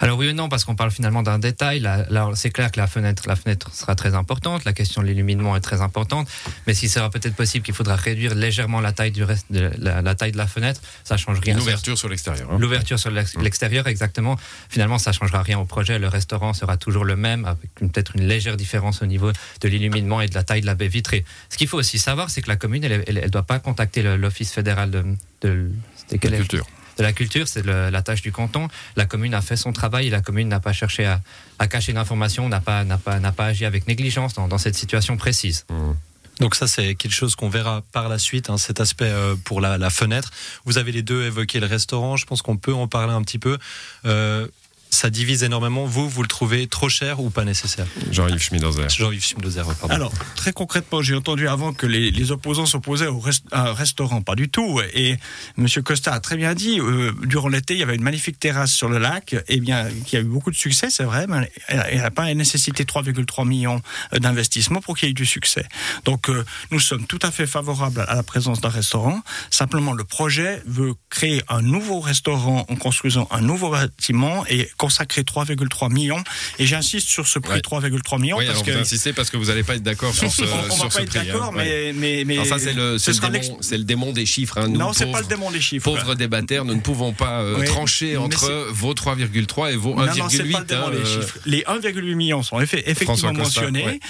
Alors 0.00 0.18
oui 0.18 0.30
ou 0.30 0.32
non, 0.32 0.48
parce 0.48 0.64
qu'on 0.64 0.76
parle 0.76 0.90
finalement 0.90 1.22
d'un 1.22 1.38
détail. 1.38 1.80
Là, 1.80 2.06
c'est 2.34 2.50
clair 2.50 2.70
que 2.70 2.78
la 2.78 2.86
fenêtre, 2.86 3.24
la 3.26 3.36
fenêtre 3.36 3.74
sera 3.74 3.94
très 3.94 4.14
importante. 4.14 4.64
La 4.64 4.72
question 4.72 5.02
de 5.02 5.06
l'illuminement 5.06 5.56
est 5.56 5.60
très 5.60 5.80
importante. 5.80 6.28
Mais 6.66 6.74
s'il 6.74 6.88
sera 6.88 7.10
peut-être 7.10 7.34
possible 7.34 7.64
qu'il 7.64 7.74
faudra 7.74 7.96
réduire 7.96 8.34
légèrement 8.34 8.80
la 8.80 8.92
taille 8.92 9.10
du 9.10 9.24
reste, 9.24 9.46
de 9.50 9.70
la, 9.78 10.14
taille 10.14 10.32
de 10.32 10.36
la 10.36 10.46
fenêtre, 10.46 10.80
ça 11.04 11.16
change 11.16 11.40
rien. 11.40 11.56
L'ouverture 11.56 11.98
sur 11.98 12.08
l'extérieur. 12.08 12.48
Hein. 12.50 12.58
L'ouverture 12.58 12.98
sur 12.98 13.10
l'extérieur, 13.10 13.86
exactement. 13.88 14.36
Finalement, 14.68 14.98
ça 14.98 15.12
changera 15.12 15.42
rien 15.42 15.58
au 15.58 15.64
projet. 15.64 15.98
Le 15.98 16.08
restaurant 16.08 16.52
sera 16.52 16.76
toujours 16.76 17.04
le 17.04 17.16
même, 17.16 17.44
avec 17.44 17.74
peut-être 17.74 18.16
une 18.16 18.26
légère 18.26 18.56
différence 18.56 19.02
au 19.02 19.06
niveau 19.06 19.32
de 19.32 19.68
l'illuminement 19.68 20.20
et 20.20 20.28
de 20.28 20.34
la 20.34 20.44
taille 20.44 20.60
de 20.60 20.66
la 20.66 20.74
baie 20.74 20.88
vitrée. 20.88 21.24
Ce 21.50 21.56
qu'il 21.56 21.66
faut 21.66 21.78
aussi 21.78 21.98
savoir, 21.98 22.30
c'est 22.30 22.42
que 22.42 22.48
la 22.48 22.56
commune, 22.56 22.84
elle 22.84 23.04
ne 23.08 23.28
doit 23.28 23.42
pas 23.42 23.58
contacter 23.58 24.02
l'office 24.02 24.52
fédéral 24.52 24.90
de, 24.90 25.04
de, 25.42 25.70
de, 26.10 26.16
de 26.16 26.16
culture 26.16 26.66
de 26.98 27.02
la 27.02 27.12
culture, 27.12 27.48
c'est 27.48 27.64
la 27.64 28.02
tâche 28.02 28.22
du 28.22 28.32
canton. 28.32 28.68
La 28.96 29.06
commune 29.06 29.34
a 29.34 29.40
fait 29.40 29.56
son 29.56 29.72
travail 29.72 30.08
et 30.08 30.10
la 30.10 30.20
commune 30.20 30.48
n'a 30.48 30.60
pas 30.60 30.72
cherché 30.72 31.06
à, 31.06 31.20
cacher 31.68 31.92
l'information, 31.92 32.48
n'a 32.48 32.60
pas, 32.60 32.84
pas, 32.84 33.20
pas 33.32 33.46
agi 33.46 33.64
avec 33.64 33.86
négligence 33.86 34.34
dans, 34.34 34.58
cette 34.58 34.76
situation 34.76 35.16
précise. 35.16 35.64
Mmh. 35.70 35.92
Donc 36.40 36.54
ça, 36.54 36.66
c'est 36.66 36.94
quelque 36.94 37.12
chose 37.12 37.34
qu'on 37.34 37.48
verra 37.48 37.82
par 37.92 38.08
la 38.08 38.18
suite, 38.18 38.48
hein, 38.50 38.58
cet 38.58 38.80
aspect 38.80 39.10
euh, 39.10 39.34
pour 39.44 39.60
la, 39.60 39.90
fenêtre. 39.90 40.30
Vous 40.64 40.78
avez 40.78 40.92
les 40.92 41.02
deux 41.02 41.24
évoqué 41.24 41.60
le 41.60 41.66
restaurant, 41.66 42.16
je 42.16 42.26
pense 42.26 42.42
qu'on 42.42 42.56
peut 42.56 42.74
en 42.74 42.86
parler 42.86 43.12
un 43.12 43.22
petit 43.22 43.38
peu. 43.38 43.58
Euh, 44.04 44.46
ça 44.90 45.10
divise 45.10 45.42
énormément. 45.42 45.84
Vous, 45.84 46.08
vous 46.08 46.22
le 46.22 46.28
trouvez 46.28 46.66
trop 46.66 46.88
cher 46.88 47.20
ou 47.20 47.30
pas 47.30 47.44
nécessaire 47.44 47.86
Jean-Yves 48.10 48.42
Schmidozer. 48.42 48.88
Jean-Yves 48.88 49.24
Schmidozer, 49.24 49.62
pardon. 49.80 49.94
Alors, 49.94 50.12
très 50.34 50.52
concrètement, 50.52 51.02
j'ai 51.02 51.14
entendu 51.14 51.48
avant 51.48 51.72
que 51.72 51.86
les, 51.86 52.30
opposants 52.30 52.66
s'opposaient 52.66 53.06
au 53.06 53.22
un 53.52 53.72
restaurant. 53.72 54.22
Pas 54.22 54.34
du 54.34 54.48
tout. 54.48 54.80
Et 54.94 55.16
M. 55.56 55.66
Costa 55.84 56.12
a 56.12 56.20
très 56.20 56.36
bien 56.36 56.54
dit, 56.54 56.80
euh, 56.80 57.12
durant 57.24 57.48
l'été, 57.48 57.74
il 57.74 57.80
y 57.80 57.82
avait 57.82 57.94
une 57.94 58.02
magnifique 58.02 58.38
terrasse 58.38 58.72
sur 58.72 58.88
le 58.88 58.98
lac, 58.98 59.32
et 59.32 59.42
eh 59.48 59.60
bien, 59.60 59.88
qui 60.06 60.16
a 60.16 60.20
eu 60.20 60.24
beaucoup 60.24 60.50
de 60.50 60.56
succès, 60.56 60.90
c'est 60.90 61.04
vrai, 61.04 61.26
mais 61.26 61.50
elle 61.68 61.98
n'a 61.98 62.10
pas 62.10 62.32
nécessité 62.34 62.84
3,3 62.84 63.46
millions 63.46 63.80
euh, 64.12 64.18
d'investissement 64.18 64.80
pour 64.80 64.96
qu'il 64.96 65.08
y 65.08 65.10
ait 65.10 65.14
du 65.14 65.26
succès. 65.26 65.66
Donc, 66.04 66.28
euh, 66.28 66.44
nous 66.70 66.80
sommes 66.80 67.06
tout 67.06 67.18
à 67.22 67.30
fait 67.30 67.46
favorables 67.46 68.04
à 68.08 68.14
la 68.14 68.22
présence 68.22 68.60
d'un 68.60 68.68
restaurant. 68.68 69.22
Simplement, 69.50 69.92
le 69.92 70.04
projet 70.04 70.62
veut 70.66 70.94
créer 71.10 71.42
un 71.48 71.62
nouveau 71.62 72.00
restaurant 72.00 72.66
en 72.68 72.76
construisant 72.76 73.28
un 73.30 73.40
nouveau 73.40 73.70
bâtiment 73.70 74.44
et 74.48 74.68
consacré 74.78 75.22
3,3 75.22 75.92
millions. 75.92 76.22
Et 76.58 76.66
j'insiste 76.66 77.08
sur 77.08 77.26
ce 77.26 77.38
prix 77.38 77.60
3,3 77.60 78.20
millions. 78.20 78.38
Oui, 78.38 78.46
parce 78.46 78.62
que... 78.62 78.70
vous 78.70 78.78
insistez 78.78 79.12
parce 79.12 79.28
que 79.28 79.36
vous 79.36 79.46
n'allez 79.46 79.64
pas 79.64 79.74
être 79.74 79.82
d'accord 79.82 80.14
sur 80.14 80.32
ce, 80.32 80.42
on, 80.42 80.70
sur 80.70 80.84
va 80.84 80.90
pas 80.90 81.02
être 81.02 81.12
d'accord, 81.12 81.52
hein. 81.52 81.56
mais, 81.56 81.92
mais, 81.94 82.24
mais, 82.24 82.44
ça 82.44 82.58
c'est 82.58 82.72
le, 82.72 82.96
le, 82.96 83.76
le, 83.76 83.84
démon 83.84 84.12
des 84.12 84.24
chiffres. 84.24 84.58
Hein. 84.58 84.68
Nous, 84.68 84.78
non, 84.78 84.92
c'est 84.92 85.10
pas 85.10 85.20
le 85.20 85.26
démon 85.26 85.50
des 85.50 85.60
chiffres. 85.60 85.84
Pauvres 85.84 86.14
débatteurs, 86.14 86.64
nous 86.64 86.74
ne 86.74 86.80
pouvons 86.80 87.12
pas 87.12 87.42
euh, 87.42 87.64
trancher 87.66 88.16
entre 88.16 88.68
vos 88.70 88.94
3,3 88.94 89.72
et 89.72 89.76
vos 89.76 89.94
1,8. 89.94 90.56
Hein, 90.56 90.90
euh. 90.92 91.22
les 91.46 91.62
1,8 91.62 92.14
millions 92.14 92.42
sont 92.42 92.60
effectivement 92.60 93.32
mentionnés, 93.32 94.00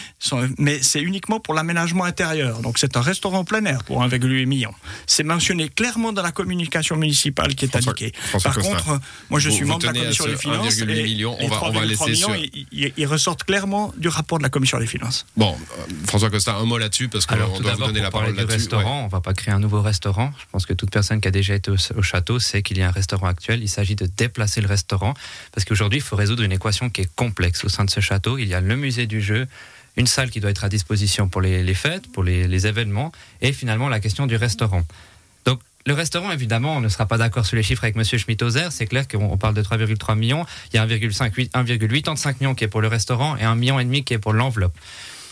mais 0.59 0.81
c'est 0.83 1.01
uniquement 1.01 1.41
pour 1.41 1.55
l'aménagement 1.55 2.05
intérieur. 2.05 2.61
Donc 2.61 2.79
c'est 2.79 2.97
un 2.97 3.01
restaurant 3.01 3.45
plein 3.45 3.65
air 3.65 3.85
pour 3.85 4.03
1,8 4.03 4.47
millions. 4.47 4.75
C'est 5.07 5.25
mentionné 5.25 5.69
clairement 5.69 6.13
dans 6.13 6.23
la 6.23 6.33
communication 6.33 6.97
municipale 6.97 7.55
qui 7.55 7.65
est 7.65 7.77
indiquée. 7.77 8.13
Par 8.43 8.59
contre, 8.59 9.01
moi 9.31 9.41
je 9.41 9.51
suis 9.51 9.65
membre 9.65 9.81
de 9.81 9.87
la 9.87 9.93
commission 9.93 10.27
des 10.27 10.37
finances 10.37 10.58
1,8 10.59 11.03
millions. 11.03 11.37
On 11.41 11.49
va, 11.49 11.65
on 11.65 11.71
va 11.71 11.85
laisser 11.85 12.11
millions, 12.11 12.35
ils, 12.73 13.07
ressortent 13.07 13.45
clairement 13.45 13.93
du 13.97 14.09
rapport 14.09 14.39
de 14.39 14.43
la 14.43 14.49
commission 14.49 14.79
des 14.79 14.87
finances. 14.87 15.27
Bon, 15.37 15.55
euh, 15.55 15.83
François 16.07 16.31
Costa, 16.31 16.55
un 16.55 16.65
mot 16.65 16.79
là-dessus 16.79 17.09
parce 17.09 17.27
qu'on 17.27 17.37
doit 17.61 17.75
vous 17.75 17.87
donner 17.87 18.01
la 18.01 18.11
parole 18.11 18.35
là-dessus. 18.35 18.59
restaurant, 18.59 19.05
on 19.05 19.09
va 19.09 19.21
pas 19.21 19.35
créer 19.35 19.55
un 19.55 19.59
nouveau 19.59 19.81
restaurant. 19.81 20.33
Je 20.39 20.45
pense 20.51 20.67
que 20.67 20.75
toute 20.75 20.91
personne 20.91 21.21
qui 21.21 21.29
a 21.29 21.31
déjà 21.31 21.55
été 21.55 21.71
au, 21.71 22.03
château 22.03 22.39
sait 22.39 22.63
qu'il 22.63 22.79
y 22.79 22.83
a 22.83 22.89
un 22.89 22.93
restaurant 22.93 23.27
actuel. 23.27 23.63
Il 23.63 23.69
s'agit 23.69 23.97
de 23.97 24.07
déplacer 24.07 24.61
le 24.61 24.69
restaurant 24.69 25.15
parce 25.53 25.65
qu'aujourd'hui, 25.65 25.99
il 25.99 26.03
faut 26.03 26.17
résoudre 26.17 26.43
une 26.43 26.53
équation 26.53 26.91
qui 26.91 27.03
est 27.03 27.15
complexe 27.15 27.65
au 27.65 27.69
sein 27.69 27.85
de 27.85 27.91
ce 27.91 28.01
château. 28.01 28.39
Il 28.39 28.49
y 28.49 28.55
a 28.55 28.61
le 28.61 28.77
musée 28.77 29.07
du 29.07 29.21
jeu, 29.21 29.47
une 29.97 30.07
salle 30.07 30.31
qui 30.31 30.41
doit 30.41 30.51
être 30.51 30.65
à 30.65 30.69
disposition 30.69 31.29
pour 31.29 31.41
les, 31.41 31.75
fêtes, 31.75 32.11
pour 32.13 32.23
les, 32.23 32.47
les, 32.47 32.67
événements, 32.67 33.13
et 33.41 33.53
finalement 33.53 33.89
la 33.89 34.01
question 34.01 34.27
du 34.27 34.37
restaurant. 34.37 34.85
Le 35.89 35.95
restaurant, 35.95 36.31
évidemment, 36.31 36.77
on 36.77 36.81
ne 36.83 36.89
sera 36.91 37.07
pas 37.07 37.17
d'accord 37.17 37.47
sur 37.47 37.57
les 37.57 37.63
chiffres 37.63 37.83
avec 37.83 37.97
M. 37.97 38.05
Schmittoser. 38.05 38.67
C'est 38.71 38.85
clair 38.85 39.09
qu'on 39.09 39.39
parle 39.39 39.55
de 39.55 39.63
3,3 39.63 40.19
millions. 40.19 40.45
Il 40.71 40.77
y 40.77 40.79
a 40.79 40.87
1,85 40.87 42.35
millions 42.41 42.55
qui 42.55 42.65
est 42.65 42.69
pour 42.69 42.83
le 42.83 42.89
restaurant 42.89 43.39
et 43.39 43.45
1,5 43.45 43.55
million 43.57 44.03
qui 44.03 44.13
est 44.13 44.19
pour 44.19 44.35
l'enveloppe. 44.35 44.77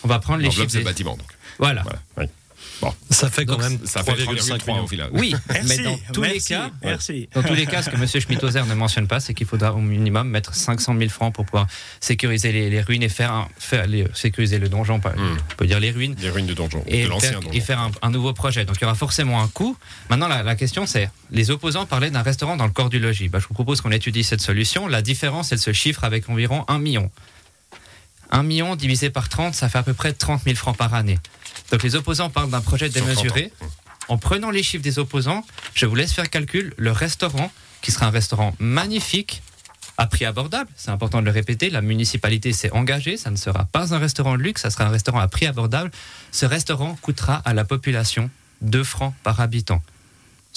On 0.03 0.07
va 0.07 0.17
prendre 0.17 0.39
les 0.39 0.49
chiffres. 0.49 0.61
L'enveloppe, 0.61 0.71
c'est 0.71 0.79
le 0.79 0.85
bâtiment, 0.85 1.15
donc. 1.15 1.27
Voilà. 1.59 1.83
Bon, 2.81 2.93
ça 3.09 3.29
fait 3.29 3.45
quand 3.45 3.57
même 3.57 3.79
ça 3.85 4.03
fait 4.03 4.13
3,3 4.13 4.83
au 4.83 4.87
final. 4.87 5.09
Oui, 5.13 5.33
mais 5.67 5.77
dans 5.79 5.97
tous 6.13 6.23
les 6.23 6.39
cas, 6.39 6.69
dans 7.33 7.43
tous 7.43 7.53
les 7.53 7.65
cas, 7.65 7.81
ce 7.81 7.89
que 7.89 7.95
M. 7.95 8.07
Schmittoser 8.07 8.61
ne 8.63 8.73
mentionne 8.75 9.07
pas, 9.07 9.19
c'est 9.19 9.33
qu'il 9.33 9.47
faudra 9.47 9.73
au 9.73 9.79
minimum 9.79 10.29
mettre 10.29 10.53
500 10.53 10.95
000 10.97 11.09
francs 11.09 11.33
pour 11.33 11.45
pouvoir 11.45 11.67
sécuriser 11.99 12.51
les, 12.51 12.81
ruines 12.81 13.03
et 13.03 13.09
faire, 13.09 13.47
faire 13.57 13.85
sécuriser 14.13 14.59
le 14.59 14.69
donjon, 14.69 14.97
hmm. 14.97 15.01
on 15.05 15.55
peut 15.55 15.65
dire 15.65 15.79
les 15.79 15.91
ruines. 15.91 16.15
Les 16.19 16.29
ruines 16.29 16.45
du 16.45 16.55
donjon, 16.55 16.83
et 16.87 17.03
de 17.03 17.09
l'ancien 17.09 17.33
donjon. 17.33 17.51
Et 17.51 17.61
faire 17.61 17.89
un, 18.01 18.11
nouveau 18.11 18.33
projet. 18.33 18.65
Donc 18.65 18.77
il 18.77 18.81
y 18.81 18.85
aura 18.85 18.95
forcément 18.95 19.41
un 19.41 19.47
coût. 19.47 19.75
Maintenant, 20.09 20.27
la, 20.27 20.55
question 20.55 20.85
c'est, 20.85 21.09
les 21.31 21.51
opposants 21.51 21.85
parlaient 21.85 22.11
d'un 22.11 22.21
restaurant 22.21 22.57
dans 22.57 22.65
le 22.65 22.71
corps 22.71 22.89
du 22.89 22.99
logis. 22.99 23.29
Bah, 23.29 23.39
je 23.39 23.47
vous 23.47 23.53
propose 23.53 23.81
qu'on 23.81 23.91
étudie 23.91 24.23
cette 24.23 24.41
solution. 24.41 24.87
La 24.87 25.01
différence, 25.01 25.51
elle 25.51 25.59
se 25.59 25.73
chiffre 25.73 26.03
avec 26.03 26.29
environ 26.29 26.63
1 26.67 26.79
million. 26.79 27.11
1 28.31 28.43
million 28.43 28.75
divisé 28.75 29.09
par 29.09 29.29
30, 29.29 29.55
ça 29.55 29.69
fait 29.69 29.77
à 29.77 29.83
peu 29.83 29.93
près 29.93 30.13
30 30.13 30.43
000 30.43 30.55
francs 30.55 30.77
par 30.77 30.93
année. 30.93 31.17
Donc 31.71 31.83
les 31.83 31.95
opposants 31.95 32.29
parlent 32.29 32.49
d'un 32.49 32.61
projet 32.61 32.89
démesuré. 32.89 33.51
En 34.07 34.17
prenant 34.17 34.51
les 34.51 34.63
chiffres 34.63 34.83
des 34.83 34.99
opposants, 34.99 35.45
je 35.73 35.85
vous 35.85 35.95
laisse 35.95 36.13
faire 36.13 36.29
calcul. 36.29 36.73
Le 36.77 36.91
restaurant, 36.91 37.51
qui 37.81 37.91
sera 37.91 38.05
un 38.05 38.11
restaurant 38.11 38.55
magnifique, 38.59 39.41
à 39.97 40.05
prix 40.05 40.25
abordable, 40.25 40.69
c'est 40.75 40.91
important 40.91 41.21
de 41.21 41.25
le 41.25 41.31
répéter, 41.31 41.71
la 41.71 41.81
municipalité 41.81 42.53
s'est 42.53 42.71
engagée, 42.71 43.17
ça 43.17 43.31
ne 43.31 43.35
sera 43.35 43.65
pas 43.65 43.95
un 43.95 43.97
restaurant 43.97 44.37
de 44.37 44.43
luxe, 44.43 44.61
ça 44.61 44.69
sera 44.69 44.85
un 44.85 44.89
restaurant 44.89 45.19
à 45.19 45.27
prix 45.27 45.47
abordable. 45.47 45.91
Ce 46.31 46.45
restaurant 46.45 46.95
coûtera 47.01 47.41
à 47.45 47.53
la 47.55 47.65
population 47.65 48.29
2 48.61 48.83
francs 48.83 49.13
par 49.23 49.39
habitant. 49.41 49.81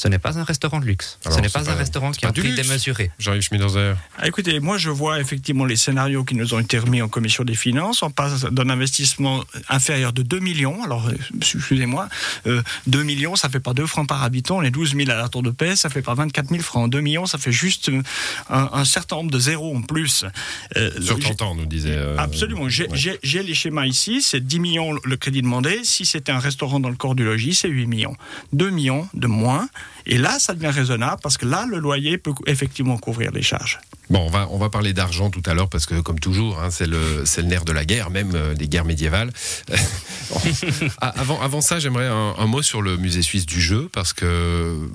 Ce 0.00 0.08
n'est 0.08 0.18
pas 0.18 0.38
un 0.38 0.44
restaurant 0.44 0.80
de 0.80 0.86
luxe. 0.86 1.18
ce 1.22 1.38
n'est 1.40 1.50
pas, 1.50 1.70
un 1.70 1.74
restaurant 1.74 2.10
qui 2.12 2.24
a 2.24 2.30
un 2.30 2.32
prix 2.32 2.54
démesuré. 2.54 3.10
Jean-Yves 3.18 3.42
Schmidenzer. 3.42 3.98
Ah, 4.16 4.26
écoutez, 4.26 4.58
moi 4.58 4.78
je 4.78 4.88
vois 4.88 5.20
effectivement 5.20 5.66
les 5.66 5.76
scénarios 5.76 6.24
qui 6.24 6.34
nous 6.36 6.54
ont 6.54 6.58
été 6.58 6.78
remis 6.78 7.02
en 7.02 7.08
commission 7.10 7.44
des 7.44 7.54
finances. 7.54 8.02
On 8.02 8.10
passe 8.10 8.44
d'un 8.44 8.70
investissement 8.70 9.44
inférieur 9.68 10.14
de 10.14 10.22
2 10.22 10.38
millions. 10.38 10.82
Alors, 10.84 11.06
euh, 11.08 11.12
excusez-moi, 11.36 12.08
2 12.46 12.50
euh, 12.50 13.04
millions, 13.04 13.36
ça 13.36 13.50
fait 13.50 13.60
pas 13.60 13.74
2 13.74 13.84
francs 13.84 14.08
par 14.08 14.22
habitant. 14.22 14.62
Les 14.62 14.70
12 14.70 14.96
000 14.96 15.10
à 15.10 15.16
la 15.16 15.28
tour 15.28 15.42
de 15.42 15.50
paix, 15.50 15.76
ça 15.76 15.90
fait 15.90 16.00
pas 16.00 16.14
24 16.14 16.48
000 16.48 16.62
francs. 16.62 16.88
2 16.88 16.98
millions, 17.02 17.26
ça 17.26 17.36
fait 17.36 17.52
juste 17.52 17.90
euh, 17.90 18.00
un, 18.48 18.86
certain 18.86 19.16
nombre 19.16 19.30
de 19.30 19.38
zéros 19.38 19.76
en 19.76 19.82
plus. 19.82 20.24
Sur 20.98 21.18
30 21.18 21.42
ans, 21.42 21.54
nous 21.54 21.66
disait. 21.66 21.98
absolument. 22.16 22.70
J'ai 22.70 23.42
les 23.42 23.54
schémas 23.54 23.84
ici. 23.84 24.22
C'est 24.22 24.40
10 24.40 24.60
millions 24.60 24.94
le 25.04 25.16
crédit 25.18 25.42
demandé. 25.42 25.80
Si 25.84 26.06
c'était 26.06 26.32
un 26.32 26.38
restaurant 26.38 26.80
dans 26.80 26.88
le 26.88 26.96
corps 26.96 27.14
du 27.14 27.22
logis, 27.22 27.54
c'est 27.54 27.68
8 27.68 27.86
millions. 27.86 28.16
2 28.54 28.70
millions 28.70 29.06
de 29.12 29.26
moins. 29.26 29.68
Et 30.06 30.18
là, 30.18 30.38
ça 30.38 30.54
devient 30.54 30.68
raisonnable 30.68 31.20
parce 31.22 31.36
que 31.36 31.46
là, 31.46 31.66
le 31.68 31.78
loyer 31.78 32.18
peut 32.18 32.32
effectivement 32.46 32.98
couvrir 32.98 33.30
les 33.32 33.42
charges. 33.42 33.80
Bon, 34.08 34.26
on 34.26 34.30
va, 34.30 34.48
on 34.50 34.58
va 34.58 34.70
parler 34.70 34.92
d'argent 34.92 35.30
tout 35.30 35.42
à 35.46 35.54
l'heure 35.54 35.68
parce 35.68 35.86
que, 35.86 36.00
comme 36.00 36.18
toujours, 36.18 36.60
hein, 36.60 36.70
c'est 36.70 36.86
le, 36.86 37.24
le 37.24 37.42
nerf 37.42 37.64
de 37.64 37.72
la 37.72 37.84
guerre, 37.84 38.10
même 38.10 38.32
euh, 38.34 38.54
des 38.54 38.68
guerres 38.68 38.84
médiévales. 38.84 39.30
Ah, 41.00 41.12
avant, 41.16 41.40
avant 41.40 41.60
ça, 41.60 41.80
j'aimerais 41.80 42.06
un, 42.06 42.46
mot 42.46 42.62
sur 42.62 42.82
le 42.82 42.96
musée 42.96 43.22
suisse 43.22 43.46
du 43.46 43.60
jeu 43.60 43.88
parce 43.92 44.12
que 44.12 44.88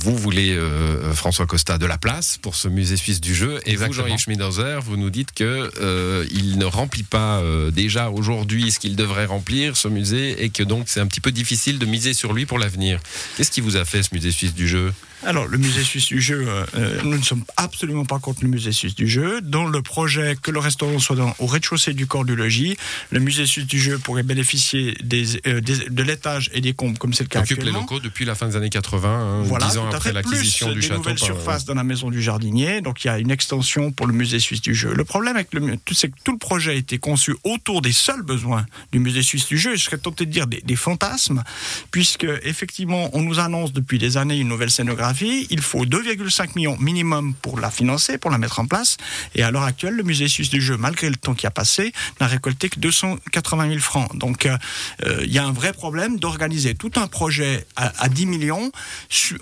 vous 0.00 0.16
voulez, 0.16 0.52
euh, 0.52 1.12
François 1.12 1.46
Costa, 1.46 1.78
de 1.78 1.86
la 1.86 1.98
place 1.98 2.38
pour 2.38 2.54
ce 2.54 2.68
musée 2.68 2.96
suisse 2.96 3.20
du 3.20 3.34
jeu. 3.34 3.60
Et 3.66 3.76
vous, 3.76 3.92
Jean-Yves 3.92 4.18
Schmidenzer, 4.18 4.80
vous 4.80 4.96
nous 4.96 5.10
dites 5.10 5.32
que 5.32 5.70
euh, 5.80 6.26
il 6.30 6.58
ne 6.58 6.64
remplit 6.64 7.02
pas 7.02 7.42
déjà 7.72 8.10
aujourd'hui 8.10 8.72
ce 8.72 8.78
qu'il 8.78 8.96
devrait 8.96 9.26
remplir, 9.26 9.76
ce 9.76 9.88
musée, 9.88 10.44
et 10.44 10.50
que 10.50 10.62
donc 10.62 10.84
c'est 10.88 11.00
un 11.00 11.06
petit 11.06 11.20
peu 11.20 11.32
difficile 11.32 11.78
de 11.78 11.86
miser 11.86 12.14
sur 12.14 12.32
lui 12.32 12.46
pour 12.46 12.58
l'avenir. 12.58 13.00
Qu'est-ce 13.36 13.50
qui 13.50 13.60
vous 13.60 13.76
a 13.76 13.84
fait 13.84 14.02
ce 14.02 14.10
musée 14.12 14.30
suisse 14.30 14.54
du 14.54 14.68
jeu? 14.68 14.92
Alors, 15.22 15.46
le 15.46 15.58
musée 15.58 15.82
suisse 15.82 16.06
du 16.06 16.20
jeu, 16.20 16.46
euh, 16.48 17.02
nous 17.04 17.18
ne 17.18 17.22
sommes 17.22 17.44
absolument 17.58 18.06
pas 18.06 18.18
contre 18.18 18.42
le 18.42 18.48
musée 18.48 18.72
suisse 18.72 18.94
du 18.94 19.06
jeu. 19.06 19.40
Dans 19.42 19.66
le 19.66 19.82
projet 19.82 20.36
que 20.40 20.50
le 20.50 20.58
restaurant 20.58 20.98
soit 20.98 21.16
dans, 21.16 21.34
au 21.38 21.46
rez-de-chaussée 21.46 21.92
du 21.92 22.06
corps 22.06 22.24
du 22.24 22.34
logis, 22.34 22.76
le 23.10 23.20
musée 23.20 23.44
suisse 23.44 23.66
du 23.66 23.78
jeu 23.78 23.98
pourrait 23.98 24.22
bénéficier 24.22 24.96
des, 25.02 25.36
euh, 25.46 25.60
de 25.60 26.02
l'étage 26.02 26.50
et 26.54 26.62
des 26.62 26.72
combles, 26.72 26.96
comme 26.96 27.12
c'est 27.12 27.24
le 27.24 27.28
cas 27.28 27.40
occupe 27.40 27.62
les 27.62 27.70
locaux 27.70 28.00
depuis 28.00 28.24
la 28.24 28.34
fin 28.34 28.48
des 28.48 28.56
années 28.56 28.70
80, 28.70 29.08
hein, 29.08 29.42
voilà, 29.42 29.66
10 29.66 29.78
ans 29.78 29.90
après 29.92 30.12
l'acquisition 30.12 30.68
du 30.72 30.76
des 30.76 30.86
château. 30.86 30.98
nouvelles 30.98 31.18
surfaces 31.18 31.66
dans 31.66 31.74
la 31.74 31.84
maison 31.84 32.10
du 32.10 32.22
jardinier, 32.22 32.80
donc 32.80 33.04
il 33.04 33.08
y 33.08 33.10
a 33.10 33.18
une 33.18 33.30
extension 33.30 33.92
pour 33.92 34.06
le 34.06 34.14
musée 34.14 34.40
suisse 34.40 34.62
du 34.62 34.74
jeu. 34.74 34.94
Le 34.94 35.04
problème 35.04 35.36
avec 35.36 35.52
le 35.52 35.78
c'est 35.92 36.08
que 36.08 36.16
tout 36.24 36.32
le 36.32 36.38
projet 36.38 36.70
a 36.70 36.74
été 36.74 36.98
conçu 36.98 37.36
autour 37.44 37.82
des 37.82 37.92
seuls 37.92 38.22
besoins 38.22 38.64
du 38.92 39.00
musée 39.00 39.22
suisse 39.22 39.46
du 39.46 39.58
jeu. 39.58 39.76
Je 39.76 39.84
serais 39.84 39.98
tenté 39.98 40.24
de 40.24 40.30
dire 40.30 40.46
des, 40.46 40.62
des 40.62 40.76
fantasmes, 40.76 41.42
puisque 41.90 42.26
effectivement, 42.42 43.10
on 43.12 43.20
nous 43.20 43.38
annonce 43.38 43.72
depuis 43.72 43.98
des 43.98 44.16
années 44.16 44.38
une 44.38 44.48
nouvelle 44.48 44.70
scénographie 44.70 45.09
il 45.50 45.60
faut 45.60 45.84
2,5 45.84 46.50
millions 46.56 46.76
minimum 46.78 47.34
pour 47.34 47.58
la 47.58 47.70
financer, 47.70 48.18
pour 48.18 48.30
la 48.30 48.38
mettre 48.38 48.58
en 48.58 48.66
place. 48.66 48.96
Et 49.34 49.42
à 49.42 49.50
l'heure 49.50 49.64
actuelle, 49.64 49.94
le 49.94 50.02
musée 50.02 50.28
suisse 50.28 50.50
du 50.50 50.60
jeu, 50.60 50.76
malgré 50.76 51.08
le 51.08 51.16
temps 51.16 51.34
qui 51.34 51.46
a 51.46 51.50
passé, 51.50 51.92
n'a 52.20 52.26
récolté 52.26 52.68
que 52.68 52.78
280 52.78 53.68
000 53.68 53.80
francs. 53.80 54.16
Donc 54.16 54.46
euh, 54.46 54.56
euh, 55.04 55.22
il 55.24 55.32
y 55.32 55.38
a 55.38 55.44
un 55.44 55.52
vrai 55.52 55.72
problème 55.72 56.18
d'organiser 56.18 56.74
tout 56.74 56.92
un 56.96 57.06
projet 57.06 57.66
à, 57.76 58.08
10 58.08 58.26
millions 58.26 58.72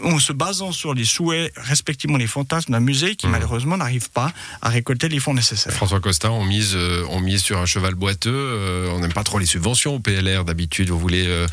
en 0.03 0.19
se 0.19 0.33
basant 0.33 0.73
sur 0.73 0.95
les 0.95 1.05
souhaits, 1.05 1.53
respectivement 1.57 2.17
les 2.17 2.27
fantasmes 2.27 2.73
d'un 2.73 2.81
musée 2.81 3.17
qui 3.17 3.27
mmh. 3.27 3.31
malheureusement 3.31 3.77
n'arrive 3.77 4.11
pas 4.11 4.33
à 4.63 4.69
récolter 4.69 5.09
les 5.09 5.21
fonds 5.21 5.35
nécessaires. 5.35 5.73
François 5.73 6.01
Costa, 6.01 6.31
on 6.31 6.45
mise, 6.45 6.75
euh, 6.75 7.05
on 7.11 7.21
mise 7.21 7.43
sur 7.43 7.59
un 7.59 7.67
cheval 7.67 7.95
boiteux. 7.95 8.89
on 8.93 9.01
n'aime 9.01 9.13
pas 9.13 9.25
trop 9.25 9.39
les 9.39 9.47
subventions 9.47 9.97
au 9.97 10.01
PLR 10.01 10.45
d'habitude. 10.45 10.91
Vous 10.91 10.99
voulez, 10.99 11.47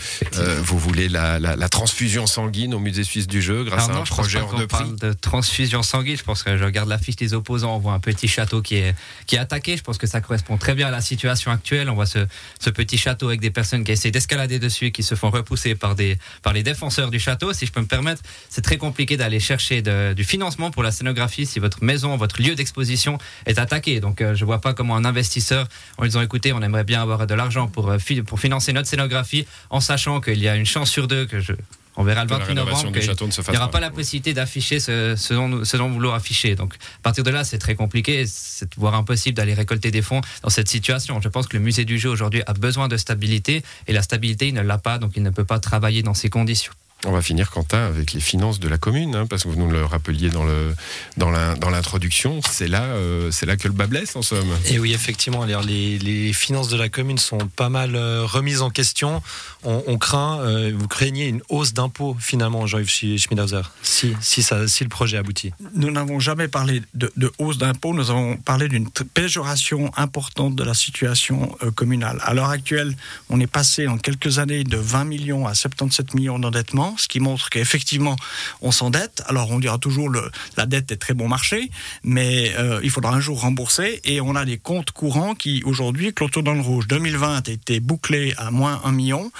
vous 0.63 0.79
voulez 0.79 1.09
la, 1.09 1.39
la, 1.39 1.69
transfusion 1.69 2.27
sanguine 2.27 2.73
au 2.73 2.79
musée 2.79 3.03
suisse 3.03 3.27
du 3.27 3.41
jeu 3.41 3.63
grâce 3.63 3.89
à 3.89 3.93
un 3.93 4.04
projet 4.05 4.39
hors 4.39 4.55
de 4.55 4.65
parle 4.65 4.95
de 4.95 5.13
transfusion 5.13 5.83
sanguine. 5.83 6.17
Je 6.17 6.23
pense 6.23 6.43
que 6.43 6.57
je 6.57 6.63
regarde 6.63 6.89
la 6.89 6.97
fiche 6.97 7.15
des 7.15 7.33
opposants, 7.33 7.75
on 7.75 7.79
voit 7.79 7.93
un 7.93 7.99
petit 7.99 8.27
château 8.27 8.61
qui 8.61 8.75
est, 8.75 8.95
qui 9.25 9.35
est 9.35 9.39
attaqué. 9.39 9.77
Je 9.77 9.83
pense 9.83 9.97
que 9.97 10.07
ça 10.07 10.21
correspond 10.21 10.57
très 10.57 10.75
bien 10.75 10.87
à 10.87 10.91
la 10.91 11.01
situation 11.01 11.51
actuelle. 11.51 11.89
On 11.89 11.95
voit 11.95 12.05
ce, 12.05 12.25
ce 12.59 12.69
petit 12.69 12.97
château 12.97 13.27
avec 13.27 13.41
des 13.41 13.51
personnes 13.51 13.83
qui 13.83 13.91
essaient 13.91 14.11
d'escalader 14.11 14.59
dessus 14.59 14.91
qui 14.91 15.03
se 15.03 15.15
font 15.15 15.29
repousser 15.29 15.75
par, 15.75 15.95
des, 15.95 16.17
par 16.41 16.53
les 16.53 16.63
défenseurs 16.63 17.11
du 17.11 17.19
château. 17.19 17.53
Si 17.53 17.65
je 17.65 17.71
peux 17.71 17.81
me 17.81 17.87
permettre, 17.87 18.21
c'est 18.49 18.61
très 18.61 18.77
compliqué 18.77 19.17
d'aller 19.17 19.39
chercher 19.39 19.81
du 19.81 20.23
financement 20.23 20.71
pour 20.71 20.83
la 20.83 20.91
scénographie 20.91 21.45
si 21.45 21.59
votre 21.59 21.83
maison, 21.83 22.15
votre 22.17 22.41
lieu 22.41 22.55
d'exposition 22.55 23.17
est 23.45 23.59
attaqué. 23.59 23.99
Donc 23.99 24.21
euh, 24.21 24.35
je 24.35 24.45
vois 24.45 24.61
pas 24.61 24.73
comment 24.73 24.95
un 24.95 25.05
investisseur, 25.05 25.67
en 25.97 26.03
lui 26.03 26.09
disant 26.09 26.21
écoutez, 26.21 26.53
on 26.53 26.61
aimerait 26.61 26.83
bien 26.83 27.01
avoir 27.01 27.27
de 27.27 27.33
l'argent 27.33 27.67
pour, 27.67 27.89
euh, 27.89 27.97
pour 28.25 28.39
financer 28.39 28.73
notre 28.73 28.87
scénographie, 28.87 29.45
en 29.69 29.79
sachant 29.79 30.21
qu'il 30.21 30.39
y 30.39 30.47
a 30.47 30.55
une 30.55 30.65
chance 30.65 30.89
sur 30.89 31.07
deux 31.07 31.25
que 31.25 31.39
je 31.39 31.53
on 31.97 32.03
verra 32.03 32.23
le 32.23 32.29
28 32.29 32.53
novembre 32.55 32.91
il 32.95 33.51
n'y 33.51 33.57
aura 33.57 33.71
pas 33.71 33.79
la 33.79 33.89
possibilité 33.89 34.33
d'afficher 34.33 34.79
ce, 34.79 35.15
ce, 35.15 35.33
dont, 35.33 35.63
ce 35.63 35.77
dont 35.77 35.89
voulez 35.89 36.09
afficher. 36.11 36.55
Donc, 36.55 36.75
à 36.75 37.01
partir 37.03 37.23
de 37.23 37.31
là, 37.31 37.43
c'est 37.43 37.57
très 37.57 37.75
compliqué, 37.75 38.25
c'est 38.27 38.75
voire 38.75 38.95
impossible 38.95 39.35
d'aller 39.35 39.53
récolter 39.53 39.91
des 39.91 40.01
fonds 40.01 40.21
dans 40.43 40.49
cette 40.49 40.69
situation. 40.69 41.21
Je 41.21 41.29
pense 41.29 41.47
que 41.47 41.57
le 41.57 41.63
musée 41.63 41.85
du 41.85 41.97
jeu 41.97 42.09
aujourd'hui 42.09 42.41
a 42.45 42.53
besoin 42.53 42.87
de 42.87 42.97
stabilité 42.97 43.63
et 43.87 43.93
la 43.93 44.01
stabilité, 44.01 44.47
il 44.47 44.53
ne 44.53 44.61
l'a 44.61 44.77
pas, 44.77 44.97
donc 44.97 45.13
il 45.15 45.23
ne 45.23 45.29
peut 45.29 45.45
pas 45.45 45.59
travailler 45.59 46.03
dans 46.03 46.13
ces 46.13 46.29
conditions. 46.29 46.73
On 47.03 47.11
va 47.11 47.21
finir, 47.21 47.51
Quentin, 47.51 47.85
avec 47.85 48.13
les 48.13 48.19
finances 48.19 48.59
de 48.59 48.67
la 48.67 48.77
commune, 48.77 49.15
hein, 49.15 49.27
parce 49.27 49.43
que 49.43 49.49
vous 49.49 49.59
nous 49.59 49.69
le 49.69 49.85
rappeliez 49.85 50.29
dans 50.29 50.43
le 50.43 50.73
dans 51.17 51.29
l'introduction. 51.69 52.39
C'est 52.49 52.67
là, 52.67 52.83
euh, 52.83 53.29
c'est 53.31 53.45
là 53.45 53.57
que 53.57 53.67
le 53.67 53.73
bas 53.73 53.85
blesse, 53.85 54.15
en 54.15 54.21
somme. 54.21 54.47
Et 54.67 54.79
oui, 54.79 54.93
effectivement, 54.93 55.45
les, 55.45 55.99
les 55.99 56.33
finances 56.33 56.67
de 56.67 56.77
la 56.77 56.89
commune 56.89 57.17
sont 57.17 57.37
pas 57.55 57.69
mal 57.69 57.95
euh, 57.95 58.25
remises 58.25 58.61
en 58.61 58.69
question. 58.69 59.21
On, 59.63 59.97
craint, 59.97 60.39
euh, 60.41 60.71
vous 60.77 60.87
craignez 60.87 61.27
une 61.27 61.41
hausse 61.49 61.73
d'impôts 61.73 62.15
finalement, 62.19 62.67
Jean-Yves 62.67 63.17
Schmidhauser, 63.17 63.61
si 63.81 64.13
si 64.21 64.43
ça, 64.43 64.67
si 64.67 64.83
le 64.83 64.89
projet 64.89 65.17
aboutit. 65.17 65.53
Nous 65.73 65.89
n'avons 65.89 66.19
jamais 66.19 66.47
parlé 66.47 66.83
de, 66.93 67.11
hausse 67.39 67.57
d'impôts. 67.57 67.93
Nous 67.93 68.11
avons 68.11 68.37
parlé 68.37 68.67
d'une 68.67 68.89
péjoration 68.89 69.91
importante 69.97 70.55
de 70.55 70.63
la 70.63 70.75
situation 70.75 71.57
communale. 71.73 72.19
À 72.23 72.35
l'heure 72.35 72.49
actuelle, 72.49 72.95
on 73.29 73.39
est 73.39 73.47
passé 73.47 73.87
en 73.87 73.97
quelques 73.97 74.37
années 74.37 74.63
de 74.63 74.77
20 74.77 75.05
millions 75.05 75.47
à 75.47 75.55
77 75.55 76.13
millions 76.13 76.37
d'endettement 76.37 76.84
ce 76.97 77.07
qui 77.07 77.19
montre 77.19 77.49
qu'effectivement, 77.49 78.15
on 78.61 78.71
s'endette. 78.71 79.23
Alors, 79.27 79.51
on 79.51 79.59
dira 79.59 79.77
toujours 79.77 80.09
le, 80.09 80.29
la 80.57 80.65
dette 80.65 80.91
est 80.91 80.97
très 80.97 81.13
bon 81.13 81.27
marché, 81.27 81.69
mais 82.03 82.53
euh, 82.57 82.79
il 82.83 82.89
faudra 82.89 83.13
un 83.13 83.19
jour 83.19 83.41
rembourser. 83.41 84.01
Et 84.03 84.21
on 84.21 84.35
a 84.35 84.45
des 84.45 84.57
comptes 84.57 84.91
courants 84.91 85.35
qui, 85.35 85.63
aujourd'hui, 85.65 86.13
clôturent 86.13 86.43
dans 86.43 86.53
le 86.53 86.61
rouge. 86.61 86.87
2020 86.87 87.47
a 87.47 87.51
été 87.51 87.79
bouclé 87.79 88.33
à 88.37 88.51
moins 88.51 88.81
1 88.83 88.91
million. 88.91 89.31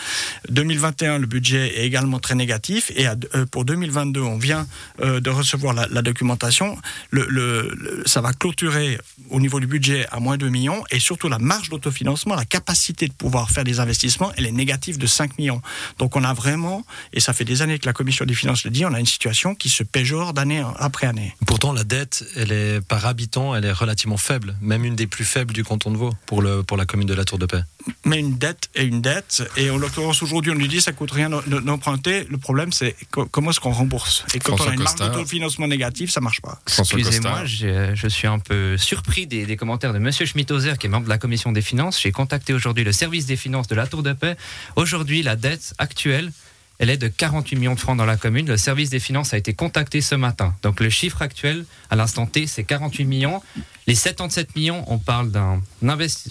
2021, 0.50 1.20
le 1.20 1.28
budget 1.28 1.80
est 1.80 1.86
également 1.86 2.20
très 2.20 2.36
négatif. 2.36 2.92
Et 2.96 3.08
euh, 3.08 3.46
pour 3.52 3.66
2022, 3.66 4.22
on 4.22 4.38
vient 4.38 4.68
euh, 5.02 5.20
de 5.20 5.30
recevoir 5.30 5.74
la, 5.74 6.02
documentation. 6.02 6.78
Le, 7.12 8.04
ça 8.06 8.22
va 8.22 8.34
clôturer 8.34 9.00
au 9.30 9.40
niveau 9.40 9.60
du 9.60 9.68
budget 9.68 10.06
à 10.12 10.20
moins 10.20 10.38
2 10.38 10.50
millions. 10.50 10.84
Et 10.92 11.00
surtout, 11.00 11.30
la 11.30 11.40
marge 11.40 11.70
d'autofinancement, 11.70 12.36
la 12.36 12.46
capacité 12.46 13.08
de 13.08 13.14
pouvoir 13.14 13.50
faire 13.50 13.64
des 13.64 13.80
investissements, 13.80 14.32
elle 14.38 14.46
est 14.46 14.52
négative 14.52 14.98
de 14.98 15.08
5 15.08 15.38
millions. 15.38 15.62
Donc, 15.98 16.16
on 16.16 16.24
a 16.24 16.34
vraiment, 16.34 16.86
et 17.14 17.20
ça 17.20 17.34
fait 17.36 17.46
des 17.46 17.62
années 17.62 17.78
que 17.78 17.86
la 17.86 17.94
commission 17.94 18.26
des 18.26 18.34
finances 18.34 18.64
le 18.64 18.72
dit, 18.72 18.86
on 18.86 18.94
a 18.94 19.00
une 19.00 19.06
situation 19.06 19.54
qui 19.54 19.70
se 19.70 19.84
péjore 19.84 20.34
d'année 20.34 20.64
après 20.78 21.06
année. 21.06 21.36
Pourtant, 21.46 21.74
la 21.74 21.84
dette, 21.84 22.26
elle 22.36 22.52
est 22.52 22.82
par 22.82 23.06
habitant, 23.06 23.56
elle 23.56 23.66
est 23.66 23.72
relativement 23.72 24.18
faible, 24.18 24.56
même 24.62 24.84
une 24.86 24.96
des 24.96 25.08
plus 25.08 25.26
faibles 25.26 25.54
du 25.54 25.64
canton 25.64 25.92
de 25.92 25.98
Vaud 25.98 26.14
pour, 26.26 26.42
le, 26.42 26.64
pour 26.64 26.78
la 26.78 26.86
commune 26.86 27.08
de 27.08 27.14
la 27.14 27.26
Tour 27.26 27.38
de 27.38 27.46
Paix. 27.46 27.62
Mais 28.04 28.20
une 28.20 28.38
dette 28.38 28.70
est 28.74 28.86
une 28.86 29.02
dette, 29.02 29.44
et 29.58 29.70
en 29.70 29.78
l'occurrence 29.78 30.24
aujourd'hui, 30.24 30.52
on 30.52 30.56
lui 30.56 30.68
dit 30.68 30.82
ça 30.82 30.92
coûte 30.92 31.12
rien 31.12 31.30
d'emprunter. 31.30 32.26
Le 32.30 32.38
problème, 32.38 32.72
c'est 32.72 32.96
comment 33.12 33.52
est-ce 33.52 33.60
qu'on 33.60 33.72
rembourse? 33.72 34.26
Et 34.34 34.40
quand 34.40 34.60
on 34.60 34.68
a 34.68 34.74
une 34.74 34.82
marge 34.82 34.96
d'autofinancement 34.96 35.68
négative, 35.68 36.10
ça 36.10 36.22
marche 36.22 36.42
pas. 36.42 36.60
Excusez-moi, 36.68 37.46
je 37.46 38.08
suis 38.08 38.28
un 38.28 38.40
peu 38.40 38.78
surpris 38.78 39.28
des, 39.28 39.46
des 39.46 39.58
commentaires 39.58 39.94
de 39.94 40.00
Monsieur 40.00 40.26
Schmittoser, 40.26 40.74
qui 40.80 40.88
est 40.88 40.90
membre 40.90 41.06
de 41.06 41.10
la 41.10 41.18
commission 41.20 41.52
des 41.52 41.62
finances. 41.62 42.02
J'ai 42.02 42.12
contacté 42.12 42.54
aujourd'hui 42.54 42.84
le 42.84 42.92
service 42.92 43.26
des 43.28 43.36
finances 43.36 43.68
de 43.68 43.76
la 43.76 43.86
Tour 43.86 44.02
de 44.02 44.14
Paix. 44.14 44.36
Aujourd'hui, 44.76 45.22
la 45.22 45.36
dette 45.36 45.74
actuelle 45.78 46.32
elle 46.80 46.90
est 46.90 46.98
de 46.98 47.08
48 47.08 47.56
millions 47.56 47.76
de 47.76 47.80
francs 47.80 47.98
dans 47.98 48.06
la 48.06 48.18
commune. 48.18 48.48
Le 48.48 48.58
service 48.58 48.90
des 48.90 49.00
finances 49.00 49.34
a 49.34 49.38
été 49.38 49.54
contacté 49.54 50.02
ce 50.02 50.16
matin. 50.16 50.56
Donc 50.62 50.80
le 50.80 50.90
chiffre 50.90 51.22
actuel, 51.22 51.66
à 51.90 51.96
l'instant 51.96 52.26
T, 52.26 52.48
c'est 52.48 52.64
48 52.64 53.06
millions. 53.06 53.42
Les 53.88 53.96
77 53.96 54.56
millions, 54.56 54.84
on 54.88 54.98
parle 54.98 55.32
d'un 55.32 55.62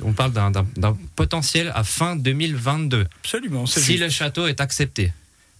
on 0.02 0.12
parle 0.12 0.32
d'un 0.32 0.96
potentiel 1.16 1.72
à 1.74 1.84
fin 1.84 2.16
2022. 2.16 3.06
Absolument. 3.22 3.66
Si 3.66 3.96
le 3.96 4.08
château 4.08 4.46
est 4.46 4.60
accepté. 4.60 5.12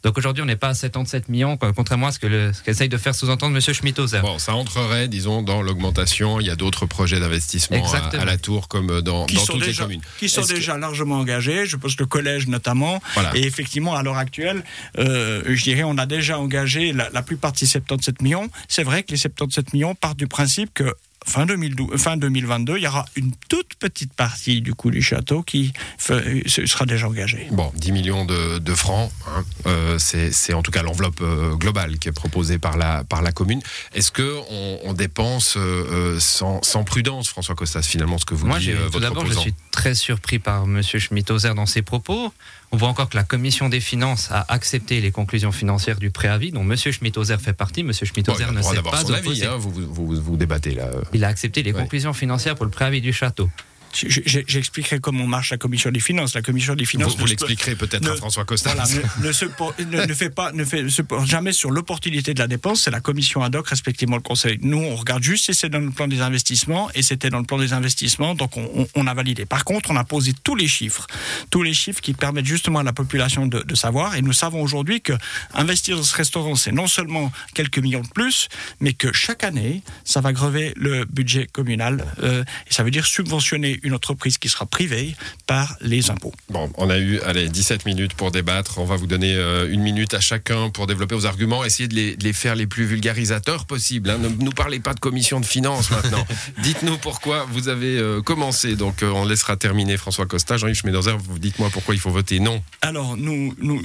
Donc 0.04 0.18
aujourd'hui, 0.18 0.42
on 0.42 0.46
n'est 0.46 0.56
pas 0.56 0.68
à 0.68 0.74
77 0.74 1.30
millions, 1.30 1.56
contrairement 1.56 2.08
à 2.08 2.12
ce 2.12 2.18
que 2.18 2.52
ce 2.52 2.62
qu'essaye 2.62 2.90
de 2.90 2.98
faire 2.98 3.14
sous-entendre 3.14 3.56
M. 3.56 3.74
Schmittoser. 3.74 4.20
Bon, 4.20 4.38
ça 4.38 4.54
entrerait, 4.54 5.08
disons, 5.08 5.42
dans 5.42 5.62
l'augmentation. 5.62 6.40
Il 6.40 6.46
y 6.46 6.50
a 6.50 6.56
d'autres 6.56 6.84
projets 6.84 7.18
d'investissement 7.20 7.82
à, 8.12 8.24
la 8.24 8.36
tour, 8.36 8.68
comme 8.68 9.00
dans, 9.00 9.24
toutes 9.26 9.66
les 9.66 9.72
communes. 9.72 10.02
Qui 10.18 10.28
sont 10.28 10.44
déjà 10.44 10.76
largement 10.76 11.16
engagés, 11.16 11.64
je 11.64 11.76
pense 11.76 11.96
le 11.98 12.04
collège 12.04 12.48
notamment. 12.48 13.00
Et 13.34 13.46
effectivement, 13.46 13.94
à 13.94 14.02
l'heure 14.02 14.18
actuelle, 14.18 14.62
euh, 14.98 15.42
je 15.46 15.62
dirais, 15.62 15.84
on 15.84 15.96
a 15.96 16.04
déjà 16.04 16.38
engagé 16.38 16.92
la, 16.92 17.08
la 17.10 17.22
plupart 17.22 17.52
de 17.52 17.58
ces 17.58 17.66
77 17.66 18.20
millions. 18.20 18.50
C'est 18.68 18.84
vrai 18.84 19.02
que 19.04 19.10
les 19.10 19.16
77 19.16 19.72
millions 19.72 19.94
partent 19.94 20.18
du 20.18 20.26
principe 20.26 20.70
que 20.74 20.94
fin, 21.24 21.46
2012, 21.46 22.00
fin 22.00 22.16
2022, 22.16 22.76
il 22.76 22.82
y 22.82 22.86
aura 22.86 23.04
une 23.16 23.32
toute 23.48 23.74
petite 23.74 24.12
partie 24.12 24.60
du 24.60 24.74
coût 24.74 24.90
du 24.90 25.02
château 25.02 25.42
qui 25.42 25.72
sera 25.98 26.86
déjà 26.86 27.08
engagée. 27.08 27.48
Bon, 27.50 27.72
10 27.76 27.92
millions 27.92 28.24
de, 28.24 28.74
francs, 28.74 29.10
hein. 29.28 29.44
euh, 29.66 29.98
c'est 29.98 30.52
en 30.52 30.62
tout 30.62 30.70
cas 30.70 30.82
l'enveloppe 30.82 31.20
euh, 31.20 31.54
globale 31.54 31.98
qui 31.98 32.08
est 32.08 32.12
proposée 32.12 32.58
par 32.58 32.76
la, 32.76 33.04
par 33.04 33.22
la 33.22 33.32
commune. 33.32 33.60
Est-ce 33.94 34.12
qu'on 34.12 34.78
on 34.84 34.92
dépense 34.92 35.54
euh, 35.56 36.18
sans, 36.20 36.60
prudence, 36.84 37.28
François 37.28 37.54
Costas, 37.54 37.82
finalement, 37.82 38.18
ce 38.18 38.24
que 38.24 38.34
vous 38.34 38.46
Moi, 38.46 38.58
dites 38.58 38.74
Tout 38.92 39.00
d'abord, 39.00 39.26
je 39.26 39.32
suis 39.32 39.54
très 39.70 39.94
surpris 39.94 40.38
par 40.38 40.64
M. 40.64 40.82
Schmittoser 40.82 41.54
dans 41.54 41.66
ses 41.66 41.82
propos. 41.82 42.32
On 42.74 42.76
voit 42.76 42.88
encore 42.88 43.08
que 43.08 43.16
la 43.16 43.22
commission 43.22 43.68
des 43.68 43.78
finances 43.78 44.32
a 44.32 44.44
accepté 44.48 45.00
les 45.00 45.12
conclusions 45.12 45.52
financières 45.52 46.00
du 46.00 46.10
préavis, 46.10 46.50
dont 46.50 46.62
M. 46.62 46.76
Schmittoser 46.76 47.38
fait 47.38 47.52
partie. 47.52 47.82
M. 47.82 47.92
Schmittoser 47.92 48.46
ne 48.50 48.62
s'est 48.62 48.82
pas 48.82 49.04
opposé. 49.04 49.46
Hein, 49.46 49.56
vous, 49.58 49.70
vous, 49.70 50.20
vous, 50.20 50.36
débattez 50.36 50.74
là. 50.74 50.90
Il 51.14 51.24
a 51.24 51.28
accepté 51.28 51.62
les 51.62 51.72
conclusions 51.72 52.12
financières 52.12 52.56
pour 52.56 52.64
le 52.64 52.70
préavis 52.70 53.00
du 53.00 53.12
château. 53.12 53.48
J'expliquerai 53.94 55.00
comment 55.00 55.26
marche 55.26 55.50
la 55.50 55.58
commission 55.58 55.90
des 55.90 56.00
finances. 56.00 56.34
La 56.34 56.42
commission 56.42 56.74
des 56.74 56.84
finances. 56.84 57.16
Vous, 57.16 57.26
l'expliquerez 57.26 57.76
peut-être 57.76 58.10
à 58.10 58.16
François 58.16 58.44
Costa. 58.44 58.74
ne, 59.22 59.32
se, 59.32 59.44
ne, 59.46 60.14
fait 60.14 60.30
pas, 60.30 60.52
ne 60.52 60.64
fait, 60.64 60.88
se 60.88 61.02
jamais 61.24 61.52
sur 61.52 61.70
l'opportunité 61.70 62.34
de 62.34 62.38
la 62.38 62.46
dépense. 62.46 62.82
C'est 62.82 62.90
la 62.90 63.00
commission 63.00 63.42
ad 63.42 63.54
hoc, 63.54 63.68
respectivement 63.68 64.16
le 64.16 64.22
conseil. 64.22 64.58
Nous, 64.62 64.78
on 64.78 64.96
regarde 64.96 65.22
juste 65.22 65.46
si 65.46 65.54
c'est 65.54 65.68
dans 65.68 65.78
le 65.78 65.90
plan 65.90 66.08
des 66.08 66.20
investissements 66.20 66.90
et 66.94 67.02
c'était 67.02 67.30
dans 67.30 67.38
le 67.38 67.44
plan 67.44 67.58
des 67.58 67.72
investissements, 67.72 68.34
donc 68.34 68.52
on, 68.56 69.06
a 69.06 69.14
validé. 69.14 69.46
Par 69.46 69.64
contre, 69.64 69.90
on 69.90 69.96
a 69.96 70.04
posé 70.04 70.32
tous 70.42 70.54
les 70.54 70.68
chiffres, 70.68 71.06
tous 71.50 71.62
les 71.62 71.74
chiffres 71.74 72.00
qui 72.00 72.14
permettent 72.14 72.46
justement 72.46 72.80
à 72.80 72.82
la 72.82 72.92
population 72.92 73.46
de, 73.46 73.74
savoir. 73.74 74.14
Et 74.14 74.22
nous 74.22 74.32
savons 74.32 74.62
aujourd'hui 74.62 75.00
que 75.00 75.12
investir 75.52 75.96
dans 75.96 76.02
ce 76.02 76.16
restaurant, 76.16 76.54
c'est 76.54 76.72
non 76.72 76.86
seulement 76.86 77.32
quelques 77.54 77.78
millions 77.78 78.02
de 78.02 78.08
plus, 78.08 78.48
mais 78.80 78.92
que 78.92 79.12
chaque 79.12 79.44
année, 79.44 79.82
ça 80.04 80.20
va 80.20 80.32
grever 80.32 80.72
le 80.76 81.04
budget 81.04 81.46
communal 81.52 82.04
euh, 82.22 82.44
et 82.68 82.72
ça 82.72 82.82
veut 82.82 82.90
dire 82.90 83.06
subventionner 83.06 83.80
une 83.84 83.94
entreprise 83.94 84.38
qui 84.38 84.48
sera 84.48 84.66
privée 84.66 85.14
par 85.46 85.76
les 85.80 86.10
impôts. 86.10 86.32
Bon, 86.50 86.70
on 86.76 86.90
a 86.90 86.98
eu 86.98 87.20
allez, 87.20 87.48
17 87.48 87.86
minutes 87.86 88.14
pour 88.14 88.30
débattre. 88.30 88.78
On 88.78 88.84
va 88.84 88.96
vous 88.96 89.06
donner 89.06 89.34
euh, 89.34 89.70
une 89.70 89.82
minute 89.82 90.14
à 90.14 90.20
chacun 90.20 90.70
pour 90.70 90.86
développer 90.86 91.14
vos 91.14 91.26
arguments. 91.26 91.64
Essayez 91.64 91.88
de 91.88 92.16
les, 92.18 92.32
faire 92.32 92.54
les 92.54 92.66
plus 92.66 92.84
vulgarisateurs 92.84 93.66
possibles. 93.66 94.10
Hein. 94.10 94.18
Ne 94.18 94.28
nous 94.28 94.50
parlez 94.50 94.80
pas 94.80 94.94
de 94.94 95.00
commission 95.00 95.40
de 95.40 95.46
finances 95.46 95.90
maintenant. 95.90 96.26
Dites-nous 96.62 96.98
pourquoi 96.98 97.46
vous 97.50 97.68
avez 97.68 97.98
euh, 97.98 98.22
commencé. 98.22 98.74
Donc, 98.74 99.02
euh, 99.02 99.10
on 99.10 99.24
laissera 99.24 99.56
terminer 99.56 99.96
François 99.96 100.26
Costa. 100.26 100.56
Jean-Yves 100.56 100.76
Schmederzer, 100.76 101.16
dites-moi 101.38 101.70
pourquoi 101.70 101.94
il 101.94 102.00
faut 102.00 102.10
voter 102.10 102.40
non. 102.40 102.62
Alors, 102.80 103.16
nous, 103.16 103.54
nous, 103.58 103.80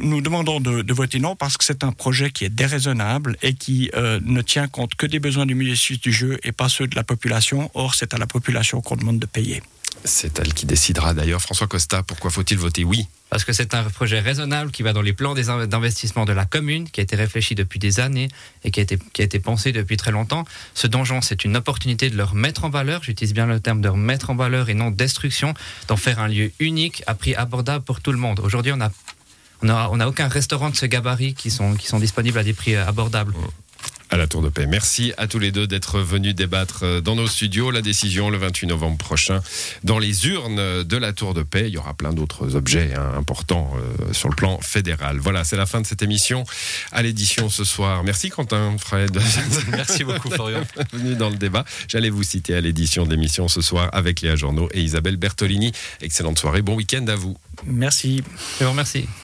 nous 0.00 0.20
demandons 0.20 0.60
de, 0.60 0.82
de, 0.82 0.92
voter 0.94 1.18
non 1.18 1.36
parce 1.36 1.56
que 1.56 1.64
c'est 1.64 1.84
un 1.84 1.92
projet 1.92 2.30
qui 2.30 2.44
est 2.44 2.50
déraisonnable 2.50 3.36
et 3.42 3.54
qui 3.54 3.90
ne 3.94 4.42
tient 4.42 4.68
compte 4.68 4.94
que 4.94 5.06
des 5.06 5.18
besoins 5.18 5.46
du 5.46 5.54
milieu 5.54 5.74
du 6.02 6.12
jeu 6.12 6.38
et 6.42 6.52
pas 6.52 6.68
ceux 6.68 6.86
de 6.86 6.96
la 6.96 7.04
population. 7.04 7.70
Or, 7.74 7.94
c'est 7.94 8.14
à 8.14 8.18
la 8.18 8.26
population 8.26 8.80
qu'on 8.80 8.96
demande 8.96 9.18
de 9.18 9.26
payer. 9.26 9.39
C'est 10.04 10.38
elle 10.38 10.54
qui 10.54 10.64
décidera 10.64 11.12
d'ailleurs. 11.12 11.42
François 11.42 11.66
Costa, 11.66 12.02
pourquoi 12.02 12.30
faut-il 12.30 12.56
voter 12.56 12.84
oui? 12.84 13.06
Parce 13.28 13.44
que 13.44 13.52
c'est 13.52 13.74
un 13.74 13.84
projet 13.84 14.18
raisonnable 14.18 14.70
qui 14.70 14.82
va 14.82 14.92
dans 14.92 15.02
les 15.02 15.12
plans 15.12 15.34
d'investissement 15.34 16.24
de 16.24 16.32
la 16.32 16.46
commune, 16.46 16.88
qui 16.88 17.00
a 17.00 17.02
été 17.02 17.16
réfléchi 17.16 17.54
depuis 17.54 17.78
des 17.78 18.00
années 18.00 18.28
et 18.64 18.70
qui 18.70 18.80
a 18.80 18.82
été, 18.82 18.98
qui 19.12 19.20
a 19.22 19.24
été 19.24 19.38
pensé 19.38 19.72
depuis 19.72 19.96
très 19.96 20.10
longtemps. 20.10 20.44
Ce 20.74 20.86
donjon, 20.86 21.20
c'est 21.20 21.44
une 21.44 21.56
opportunité 21.56 22.08
de 22.10 22.16
le 22.16 22.24
remettre 22.24 22.64
en 22.64 22.70
valeur, 22.70 23.04
j'utilise 23.04 23.34
bien 23.34 23.46
le 23.46 23.60
terme 23.60 23.80
de 23.82 23.88
remettre 23.88 24.30
en 24.30 24.34
valeur 24.34 24.68
et 24.68 24.74
non 24.74 24.90
destruction, 24.90 25.54
d'en 25.86 25.96
faire 25.96 26.18
un 26.18 26.28
lieu 26.28 26.50
unique 26.58 27.02
à 27.06 27.14
prix 27.14 27.34
abordable 27.34 27.84
pour 27.84 28.00
tout 28.00 28.12
le 28.12 28.18
monde. 28.18 28.40
Aujourd'hui, 28.40 28.72
on 28.72 28.78
n'a 28.78 28.90
on 29.62 30.00
a, 30.00 30.06
aucun 30.06 30.28
restaurant 30.28 30.70
de 30.70 30.76
ce 30.76 30.86
gabarit 30.86 31.34
qui 31.34 31.50
sont, 31.50 31.74
qui 31.74 31.86
sont 31.86 31.98
disponibles 31.98 32.38
à 32.38 32.42
des 32.42 32.54
prix 32.54 32.76
abordables. 32.76 33.34
À 34.12 34.16
la 34.16 34.26
Tour 34.26 34.42
de 34.42 34.48
Paix. 34.48 34.66
Merci 34.66 35.12
à 35.18 35.28
tous 35.28 35.38
les 35.38 35.52
deux 35.52 35.68
d'être 35.68 36.00
venus 36.00 36.34
débattre 36.34 36.80
euh, 36.82 37.00
dans 37.00 37.14
nos 37.14 37.28
studios. 37.28 37.70
La 37.70 37.80
décision 37.80 38.28
le 38.28 38.38
28 38.38 38.66
novembre 38.66 38.98
prochain 38.98 39.40
dans 39.84 40.00
les 40.00 40.26
urnes 40.26 40.82
de 40.82 40.96
la 40.96 41.12
Tour 41.12 41.32
de 41.32 41.44
Paix. 41.44 41.68
Il 41.68 41.74
y 41.74 41.78
aura 41.78 41.94
plein 41.94 42.12
d'autres 42.12 42.56
objets 42.56 42.92
hein, 42.96 43.12
importants 43.16 43.72
euh, 43.76 44.12
sur 44.12 44.28
le 44.28 44.34
plan 44.34 44.58
fédéral. 44.60 45.18
Voilà, 45.18 45.44
c'est 45.44 45.56
la 45.56 45.66
fin 45.66 45.80
de 45.80 45.86
cette 45.86 46.02
émission 46.02 46.44
à 46.90 47.02
l'édition 47.02 47.48
ce 47.48 47.62
soir. 47.62 48.02
Merci 48.02 48.30
Quentin, 48.30 48.74
Fred. 48.78 49.16
Merci 49.70 50.02
beaucoup 50.02 50.28
Florian. 50.28 50.62
Venu 50.92 51.14
dans 51.14 51.30
le 51.30 51.36
débat. 51.36 51.64
J'allais 51.86 52.10
vous 52.10 52.24
citer 52.24 52.56
à 52.56 52.60
l'édition 52.60 53.04
de 53.06 53.10
l'émission 53.12 53.46
ce 53.46 53.60
soir 53.60 53.90
avec 53.92 54.22
Léa 54.22 54.34
Journaux 54.34 54.68
et 54.72 54.80
Isabelle 54.80 55.18
Bertolini. 55.18 55.70
Excellente 56.00 56.40
soirée, 56.40 56.62
bon 56.62 56.74
week-end 56.74 57.06
à 57.06 57.14
vous. 57.14 57.36
Merci. 57.64 58.24
Je 58.58 58.64
vous 58.64 58.70
remercie. 58.70 59.06